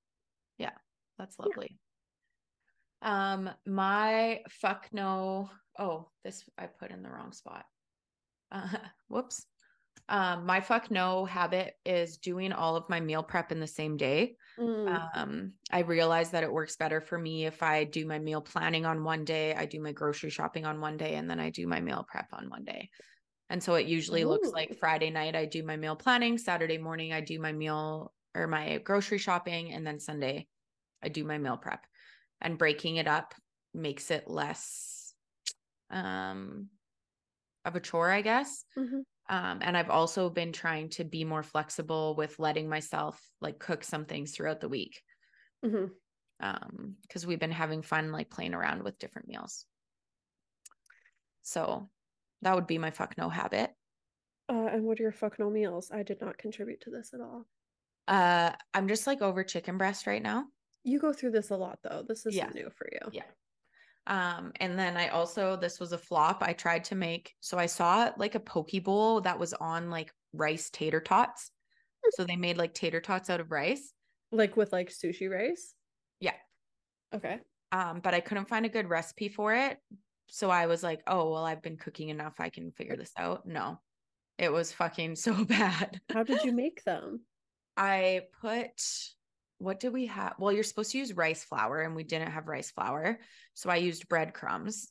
[0.58, 0.72] Yeah,
[1.18, 1.68] that's lovely.
[1.70, 1.76] Yeah.
[3.02, 5.50] Um, my fuck no.
[5.78, 7.64] Oh, this I put in the wrong spot.
[8.52, 8.68] Uh,
[9.08, 9.46] whoops.
[10.08, 13.96] Um, my fuck no habit is doing all of my meal prep in the same
[13.96, 14.34] day.
[14.58, 15.08] Mm.
[15.14, 18.84] Um, I realize that it works better for me if I do my meal planning
[18.84, 21.66] on one day, I do my grocery shopping on one day, and then I do
[21.68, 22.90] my meal prep on one day.
[23.50, 24.28] And so it usually Ooh.
[24.28, 28.12] looks like Friday night, I do my meal planning, Saturday morning, I do my meal
[28.34, 30.48] or my grocery shopping, and then Sunday,
[31.02, 31.84] I do my meal prep.
[32.40, 33.34] And breaking it up
[33.74, 35.14] makes it less
[35.90, 36.68] um
[37.64, 38.64] of a chore, I guess.
[38.78, 39.00] Mm-hmm.
[39.28, 43.84] Um, and I've also been trying to be more flexible with letting myself like cook
[43.84, 45.00] some things throughout the week.
[45.64, 45.86] Mm-hmm.
[46.40, 49.66] Um, because we've been having fun like playing around with different meals.
[51.42, 51.88] So
[52.42, 53.70] that would be my fuck no habit.
[54.48, 55.90] Uh, and what are your fuck no meals?
[55.92, 57.46] I did not contribute to this at all.
[58.08, 60.46] Uh, I'm just like over chicken breast right now.
[60.84, 62.04] You go through this a lot though.
[62.06, 62.48] This is yeah.
[62.54, 63.10] new for you.
[63.12, 63.22] Yeah.
[64.06, 66.42] Um, and then I also, this was a flop.
[66.42, 70.12] I tried to make, so I saw like a poke bowl that was on like
[70.32, 71.50] rice tater tots.
[72.12, 73.92] So they made like tater tots out of rice.
[74.32, 75.74] Like with like sushi rice?
[76.18, 76.34] Yeah.
[77.14, 77.40] Okay.
[77.72, 79.78] Um, but I couldn't find a good recipe for it.
[80.28, 82.34] So I was like, oh, well, I've been cooking enough.
[82.38, 83.46] I can figure this out.
[83.46, 83.80] No,
[84.38, 86.00] it was fucking so bad.
[86.12, 87.20] How did you make them?
[87.76, 88.82] I put
[89.60, 90.34] what did we have?
[90.38, 93.20] Well, you're supposed to use rice flour, and we didn't have rice flour.
[93.54, 94.90] So I used breadcrumbs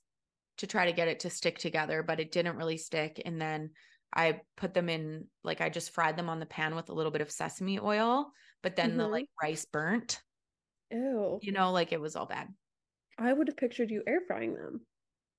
[0.60, 3.22] to try to get it to stick together, but it didn't really stick.
[3.26, 3.72] And then
[4.14, 7.12] I put them in, like, I just fried them on the pan with a little
[7.12, 9.00] bit of sesame oil, but then mm-hmm.
[9.00, 10.22] the like rice burnt.
[10.92, 11.40] Ew.
[11.42, 12.48] You know, like it was all bad.
[13.18, 14.82] I would have pictured you air frying them.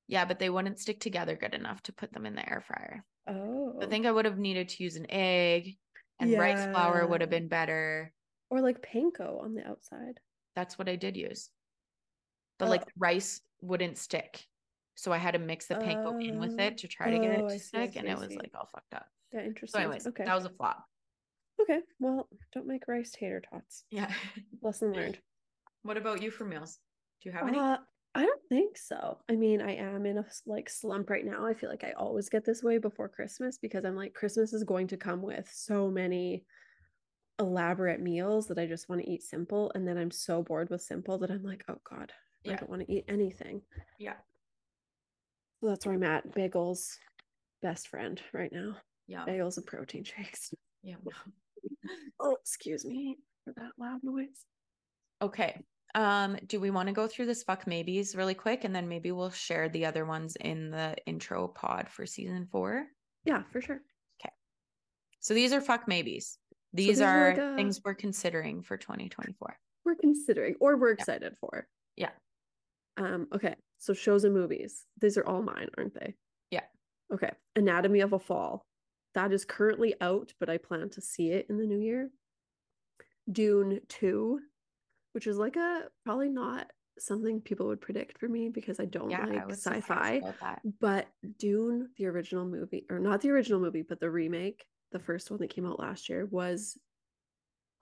[0.06, 3.04] Yeah, but they wouldn't stick together good enough to put them in the air fryer.
[3.28, 3.78] Oh.
[3.80, 5.76] I think I would have needed to use an egg
[6.18, 6.38] and yeah.
[6.38, 8.12] rice flour would have been better.
[8.50, 10.20] Or like panko on the outside.
[10.56, 11.50] That's what I did use.
[12.58, 12.70] But oh.
[12.70, 14.44] like rice wouldn't stick.
[14.96, 17.30] So I had to mix the panko uh, in with it to try to get
[17.30, 17.92] it oh, to stick.
[17.92, 19.06] See, and it was like all fucked up.
[19.32, 19.78] Yeah, interesting.
[19.78, 20.24] So, anyways, okay.
[20.24, 20.84] that was a flop.
[21.62, 21.80] Okay.
[21.98, 23.84] Well, don't make rice tater tots.
[23.90, 24.12] Yeah.
[24.62, 25.18] Lesson learned.
[25.82, 26.78] What about you for meals?
[27.22, 27.58] Do you have any?
[27.58, 27.76] Uh,
[28.14, 29.18] I don't think so.
[29.28, 31.46] I mean, I am in a like slump right now.
[31.46, 34.64] I feel like I always get this way before Christmas because I'm like Christmas is
[34.64, 36.44] going to come with so many
[37.40, 39.72] elaborate meals that I just want to eat simple.
[39.74, 42.12] And then I'm so bored with simple that I'm like, oh God,
[42.44, 42.52] yeah.
[42.52, 43.62] I don't want to eat anything.
[43.98, 44.14] Yeah.
[45.60, 46.32] So that's where I'm at.
[46.34, 46.96] Bagels,
[47.62, 48.76] best friend right now.
[49.08, 49.24] Yeah.
[49.26, 50.54] Bagels and protein shakes.
[50.82, 50.96] Yeah.
[52.20, 54.44] oh, excuse me for that loud noise.
[55.22, 55.60] Okay.
[55.94, 59.10] Um, do we want to go through this fuck maybes really quick and then maybe
[59.10, 62.86] we'll share the other ones in the intro pod for season four?
[63.24, 63.80] Yeah, for sure.
[64.20, 64.32] Okay.
[65.18, 66.38] So these are fuck maybes.
[66.72, 67.56] These, so are like a...
[67.56, 69.56] things we're considering for 2024.
[69.84, 71.38] We're considering or we're excited yeah.
[71.40, 71.68] for.
[71.96, 72.10] Yeah.
[72.96, 73.56] Um, okay.
[73.78, 74.84] So shows and movies.
[75.00, 76.14] These are all mine, aren't they?
[76.50, 76.64] Yeah.
[77.12, 77.30] Okay.
[77.56, 78.66] Anatomy of a Fall.
[79.14, 82.10] that is currently out, but I plan to see it in the new year.
[83.30, 84.40] Dune 2,
[85.12, 89.10] which is like a probably not something people would predict for me because I don't
[89.10, 90.20] yeah, like I sci-fi.
[90.80, 91.08] But
[91.38, 95.40] Dune, the original movie, or not the original movie, but the remake, the first one
[95.40, 96.78] that came out last year, was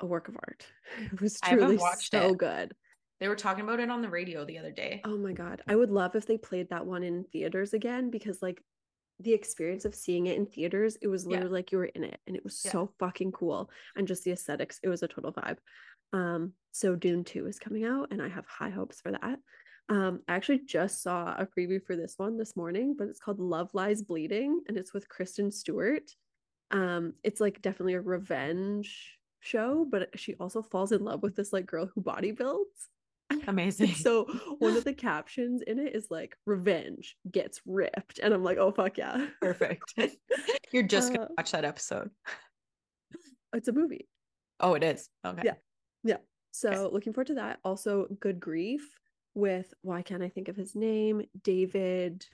[0.01, 0.67] a work of art.
[1.13, 2.39] It was truly so it.
[2.39, 2.75] good.
[3.21, 5.01] They were talking about it on the radio the other day.
[5.05, 5.63] Oh my god.
[5.67, 8.63] I would love if they played that one in theaters again because like
[9.21, 11.55] the experience of seeing it in theaters, it was literally yeah.
[11.55, 12.71] like you were in it and it was yeah.
[12.71, 13.71] so fucking cool.
[13.97, 15.59] And just the aesthetics, it was a total vibe.
[16.13, 19.39] Um, so Dune 2 is coming out and I have high hopes for that.
[19.89, 23.41] Um, I actually just saw a preview for this one this morning, but it's called
[23.41, 26.11] Love Lies Bleeding and it's with Kristen Stewart.
[26.71, 31.53] Um, it's like definitely a revenge show, but she also falls in love with this
[31.53, 32.89] like girl who body builds.
[33.47, 33.95] Amazing.
[33.95, 34.25] so
[34.59, 38.19] one of the captions in it is like revenge gets ripped.
[38.23, 39.27] And I'm like, oh fuck yeah.
[39.41, 39.95] Perfect.
[40.73, 42.11] You're just gonna uh, watch that episode.
[43.55, 44.09] It's a movie.
[44.61, 45.09] Oh, it is.
[45.25, 45.43] Okay.
[45.45, 45.55] Yeah.
[46.05, 46.17] Yeah.
[46.51, 46.95] So okay.
[46.95, 47.61] looking forward to that.
[47.65, 48.83] Also, Good Grief
[49.35, 51.23] with why can't I think of his name?
[51.43, 52.27] David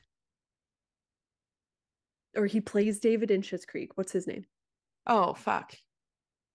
[2.37, 3.97] or he plays David in Schitt's Creek.
[3.97, 4.45] What's his name?
[5.07, 5.75] Oh fuck.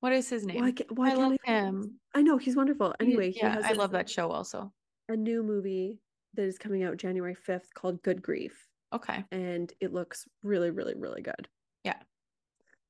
[0.02, 0.62] What is his name?
[0.62, 2.00] Why, why I love I, him.
[2.16, 2.96] I know he's wonderful.
[3.00, 4.72] Anyway, yeah, I love that show also.
[5.10, 6.00] A new movie
[6.36, 8.68] that is coming out January 5th called Good Grief.
[8.94, 9.24] Okay.
[9.32, 11.48] And it looks really, really, really good.
[11.84, 11.98] Yeah.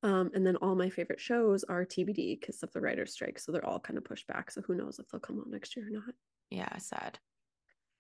[0.04, 3.40] Um, and then all my favorite shows are TBD because of the writer's strike.
[3.40, 4.52] So they're all kind of pushed back.
[4.52, 6.14] So who knows if they'll come out next year or not.
[6.52, 7.20] Yeah, sad.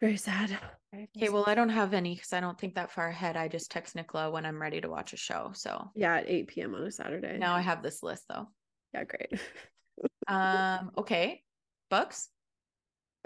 [0.01, 0.57] Very sad.
[0.93, 3.37] Okay, well, I don't have any because I don't think that far ahead.
[3.37, 5.51] I just text Nicola when I'm ready to watch a show.
[5.53, 6.73] So yeah, at 8 p.m.
[6.73, 7.37] on a Saturday.
[7.37, 8.47] Now I have this list though.
[8.93, 9.39] Yeah, great.
[10.27, 11.43] um, okay.
[11.89, 12.29] Books.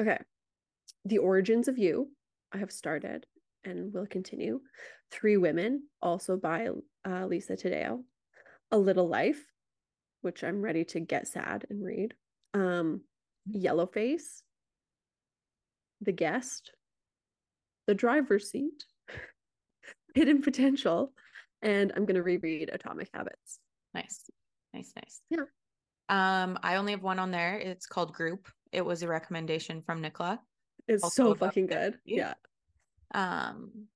[0.01, 0.17] Okay.
[1.05, 2.09] The Origins of You.
[2.51, 3.25] I have started
[3.63, 4.59] and will continue.
[5.11, 6.69] Three Women, also by
[7.07, 8.03] uh, Lisa Taddeo.
[8.71, 9.41] A Little Life,
[10.21, 12.15] which I'm ready to get sad and read.
[12.53, 13.01] Um,
[13.49, 14.41] Yellowface.
[16.03, 16.71] The Guest.
[17.87, 18.85] The Driver's Seat.
[20.15, 21.13] Hidden Potential.
[21.61, 23.59] And I'm going to reread Atomic Habits.
[23.93, 24.29] Nice.
[24.73, 25.21] Nice, nice.
[25.29, 25.45] Yeah.
[26.09, 27.57] Um, I only have one on there.
[27.57, 28.47] It's called Group.
[28.71, 30.39] It was a recommendation from Nicola.
[30.87, 31.97] It's also so fucking good.
[32.05, 32.33] Yeah.
[33.13, 33.87] Um,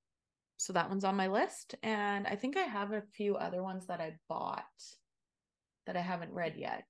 [0.57, 1.75] so that one's on my list.
[1.83, 4.63] And I think I have a few other ones that I bought
[5.85, 6.85] that I haven't read yet.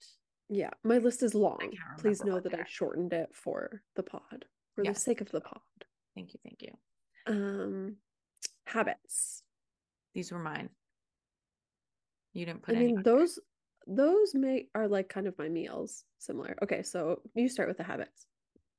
[0.49, 1.71] Yeah, my list is long.
[1.99, 4.45] Please know that I shortened it for the pod,
[4.77, 4.95] for yes.
[4.95, 5.59] the sake of the pod.
[6.15, 6.71] Thank you, thank you.
[7.25, 7.95] Um,
[8.65, 9.41] habits.
[10.13, 10.69] These were mine.
[12.33, 12.75] You didn't put.
[12.75, 13.39] I mean, those
[13.87, 17.83] those may are like kind of my meals similar okay so you start with the
[17.83, 18.27] habits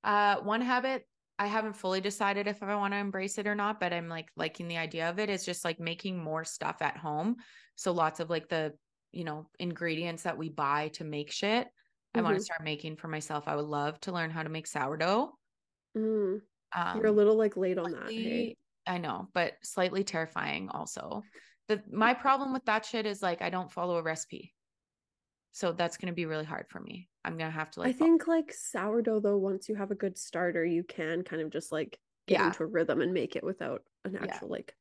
[0.05, 1.07] uh one habit
[1.39, 4.29] i haven't fully decided if i want to embrace it or not but i'm like
[4.37, 7.37] liking the idea of it is just like making more stuff at home
[7.75, 8.73] so lots of like the
[9.11, 12.21] you know ingredients that we buy to make shit mm-hmm.
[12.21, 14.67] i want to start making for myself i would love to learn how to make
[14.67, 15.33] sourdough
[15.97, 16.41] mm.
[16.77, 18.57] um, you're a little like late on that hey?
[18.87, 21.23] i know but slightly terrifying also
[21.69, 24.55] the my problem with that shit is like i don't follow a recipe
[25.59, 27.09] so that's going to be really hard for me.
[27.25, 28.37] I'm going to have to like I think follow.
[28.37, 31.99] like sourdough though once you have a good starter, you can kind of just like
[32.29, 32.47] get yeah.
[32.47, 34.53] into a rhythm and make it without an actual yeah.
[34.53, 34.75] like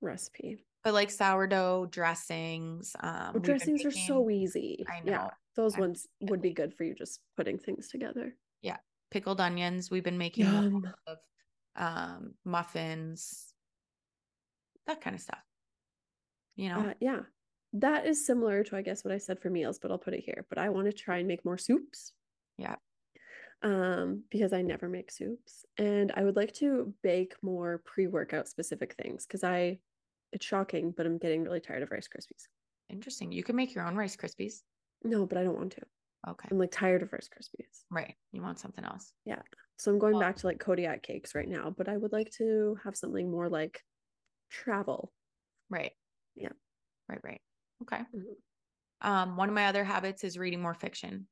[0.00, 0.64] recipe.
[0.82, 4.84] But like sourdough dressings, um well, dressings are so easy.
[4.88, 5.12] I know.
[5.12, 8.34] Yeah, those I'm ones would be good for you just putting things together.
[9.10, 10.46] Pickled onions, we've been making
[11.06, 11.18] of
[11.76, 13.52] um muffins,
[14.86, 15.42] that kind of stuff.
[16.56, 16.80] You know.
[16.80, 17.20] Uh, yeah
[17.80, 20.24] that is similar to I guess what I said for meals, but I'll put it
[20.24, 20.46] here.
[20.48, 22.12] But I want to try and make more soups.
[22.58, 22.76] Yeah.
[23.62, 25.64] Um, because I never make soups.
[25.78, 29.78] And I would like to bake more pre-workout specific things because I
[30.32, 32.46] it's shocking, but I'm getting really tired of Rice Krispies.
[32.90, 33.32] Interesting.
[33.32, 34.62] You can make your own Rice Krispies.
[35.02, 35.82] No, but I don't want to.
[36.28, 36.48] Okay.
[36.50, 37.84] I'm like tired of Rice Krispies.
[37.90, 38.14] Right.
[38.32, 39.12] You want something else.
[39.24, 39.42] Yeah.
[39.78, 42.30] So I'm going well, back to like Kodiak cakes right now, but I would like
[42.38, 43.82] to have something more like
[44.50, 45.12] travel.
[45.70, 45.92] Right.
[46.34, 46.52] Yeah.
[47.08, 47.40] Right, right.
[47.82, 48.02] Okay.
[48.14, 49.08] Mm-hmm.
[49.08, 51.26] Um, one of my other habits is reading more fiction.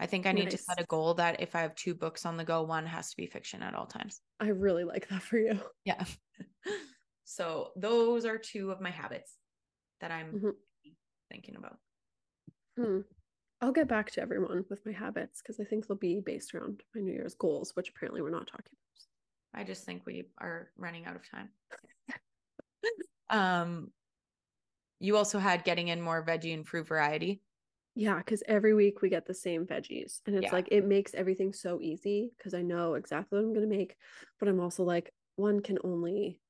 [0.00, 0.52] I think I need nice.
[0.52, 3.10] to set a goal that if I have two books on the go, one has
[3.10, 4.20] to be fiction at all times.
[4.38, 5.58] I really like that for you.
[5.84, 6.04] Yeah.
[7.24, 9.34] so those are two of my habits
[10.00, 10.48] that I'm mm-hmm.
[11.30, 11.78] thinking about.
[12.78, 13.00] Hmm.
[13.60, 16.82] I'll get back to everyone with my habits because I think they'll be based around
[16.94, 19.60] my New Year's goals, which apparently we're not talking about.
[19.60, 21.48] I just think we are running out of time.
[23.30, 23.90] um,
[25.00, 27.42] you also had getting in more veggie and fruit variety.
[27.96, 30.20] Yeah, because every week we get the same veggies.
[30.26, 30.52] And it's yeah.
[30.52, 33.96] like it makes everything so easy because I know exactly what I'm going to make.
[34.38, 36.40] But I'm also like, one can only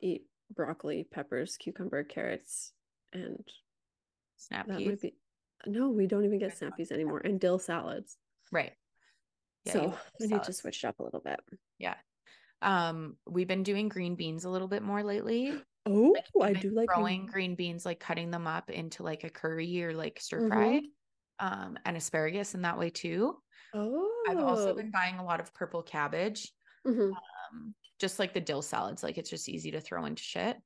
[0.00, 0.22] eat
[0.54, 2.72] broccoli, peppers, cucumber, carrots,
[3.12, 3.42] and
[4.36, 5.00] Snap peas.
[5.00, 5.14] Be,
[5.64, 8.16] no, we don't even get snap peas anymore, and dill salads.
[8.52, 8.72] Right.
[9.64, 11.40] Yeah, so I need to switch it up a little bit.
[11.78, 11.94] Yeah.
[12.62, 15.54] Um, we've been doing green beans a little bit more lately.
[15.86, 19.30] Oh, like, I do like growing green beans, like cutting them up into like a
[19.30, 20.66] curry or like stir fry.
[20.66, 20.86] Mm-hmm.
[21.38, 23.36] Um, and asparagus in that way too.
[23.74, 26.50] Oh, I've also been buying a lot of purple cabbage.
[26.86, 27.12] Mm-hmm.
[27.12, 30.56] Um, just like the dill salads, like it's just easy to throw into shit.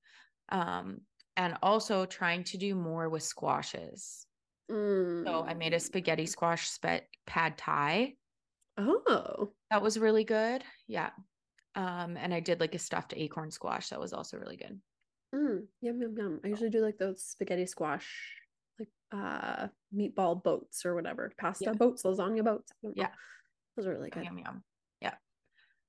[0.51, 1.01] Um,
[1.37, 4.27] and also trying to do more with squashes.
[4.71, 5.25] Mm.
[5.25, 5.83] So I made a mm.
[5.83, 6.71] spaghetti squash
[7.27, 8.15] pad thai.
[8.79, 10.63] Oh, that was really good.
[10.87, 11.11] Yeah.
[11.75, 14.81] Um, and I did like a stuffed acorn squash that was also really good.
[15.35, 16.41] Mm, yum yum yum.
[16.45, 18.09] I usually do like those spaghetti squash,
[18.79, 21.73] like uh meatball boats or whatever, pasta yeah.
[21.73, 22.73] boats, lasagna boats.
[22.95, 23.11] Yeah,
[23.77, 24.25] those are really good.
[24.25, 24.65] Yum yum.
[25.01, 25.15] Yeah.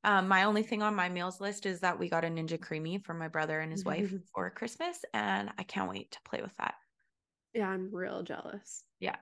[0.04, 3.04] Um, my only thing on my meals list is that we got a Ninja Creami
[3.04, 6.56] for my brother and his wife for Christmas, and I can't wait to play with
[6.58, 6.76] that.
[7.54, 8.84] Yeah, I'm real jealous.
[8.99, 9.18] Yeah.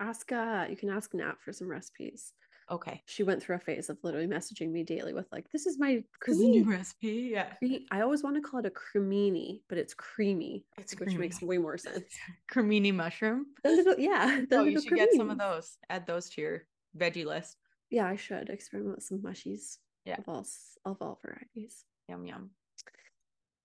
[0.00, 2.32] Ask uh you can ask Nat for some recipes.
[2.70, 3.02] Okay.
[3.06, 6.04] She went through a phase of literally messaging me daily with like, this is my
[6.22, 7.30] Creami recipe.
[7.32, 7.52] Yeah.
[7.90, 11.18] I always want to call it a cremini, but it's Creami, it's which Creami.
[11.18, 12.04] makes way more sense.
[12.52, 13.46] cremini mushroom.
[13.64, 14.42] Yeah.
[14.48, 15.78] The oh, you should get some of those.
[15.88, 16.66] Add those to your
[16.96, 17.56] veggie list.
[17.90, 19.78] Yeah, I should experiment with some mushies.
[20.04, 20.16] Yeah.
[20.18, 20.46] Of all,
[20.84, 21.84] of all varieties.
[22.08, 22.50] Yum yum.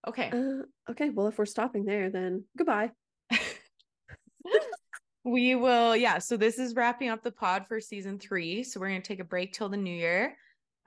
[0.07, 0.30] Okay.
[0.32, 1.09] Uh, okay.
[1.09, 2.91] Well, if we're stopping there, then goodbye
[5.24, 8.89] we will yeah so this is wrapping up the pod for season three so we're
[8.89, 10.36] going to take a break till the new year.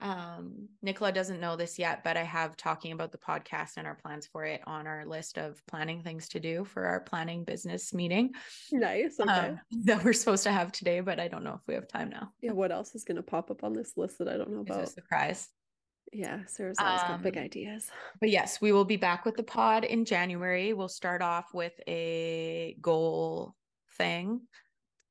[0.02, 3.94] Um nicola doesn't know this yet but i have talking about the podcast and our
[3.94, 7.94] plans for it on our list of planning things to do for our planning business
[7.94, 8.32] meeting
[8.72, 9.32] nice okay.
[9.32, 12.10] Um, that we're supposed to have today but i don't know if we have time
[12.10, 12.30] now.
[12.42, 14.60] Yeah what else is going to pop up on this list that i don't know
[14.60, 15.48] about a surprise.
[16.12, 17.90] Yeah Sara's always um, got big um, ideas.
[18.20, 20.74] but yes we will be back with the pod in january.
[20.74, 23.54] We'll start off with a goal
[23.96, 24.40] thing.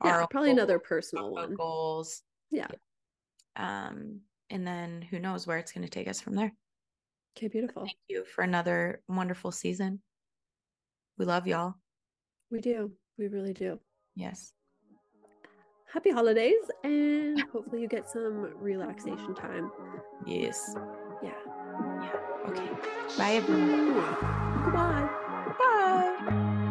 [0.03, 1.53] Yeah, Our probably goals, another personal one.
[1.55, 2.21] Goals.
[2.51, 2.67] Yeah.
[3.55, 6.53] Um, and then who knows where it's going to take us from there.
[7.38, 7.83] Okay, beautiful.
[7.83, 10.01] Thank you for another wonderful season.
[11.17, 11.75] We love y'all.
[12.51, 12.91] We do.
[13.17, 13.79] We really do.
[14.15, 14.53] Yes.
[15.91, 19.71] Happy holidays and hopefully you get some relaxation time.
[20.25, 20.75] Yes.
[21.23, 21.31] Yeah.
[22.01, 22.19] Yeah.
[22.49, 22.69] Okay.
[23.17, 23.93] Bye everyone.
[24.65, 26.61] Goodbye.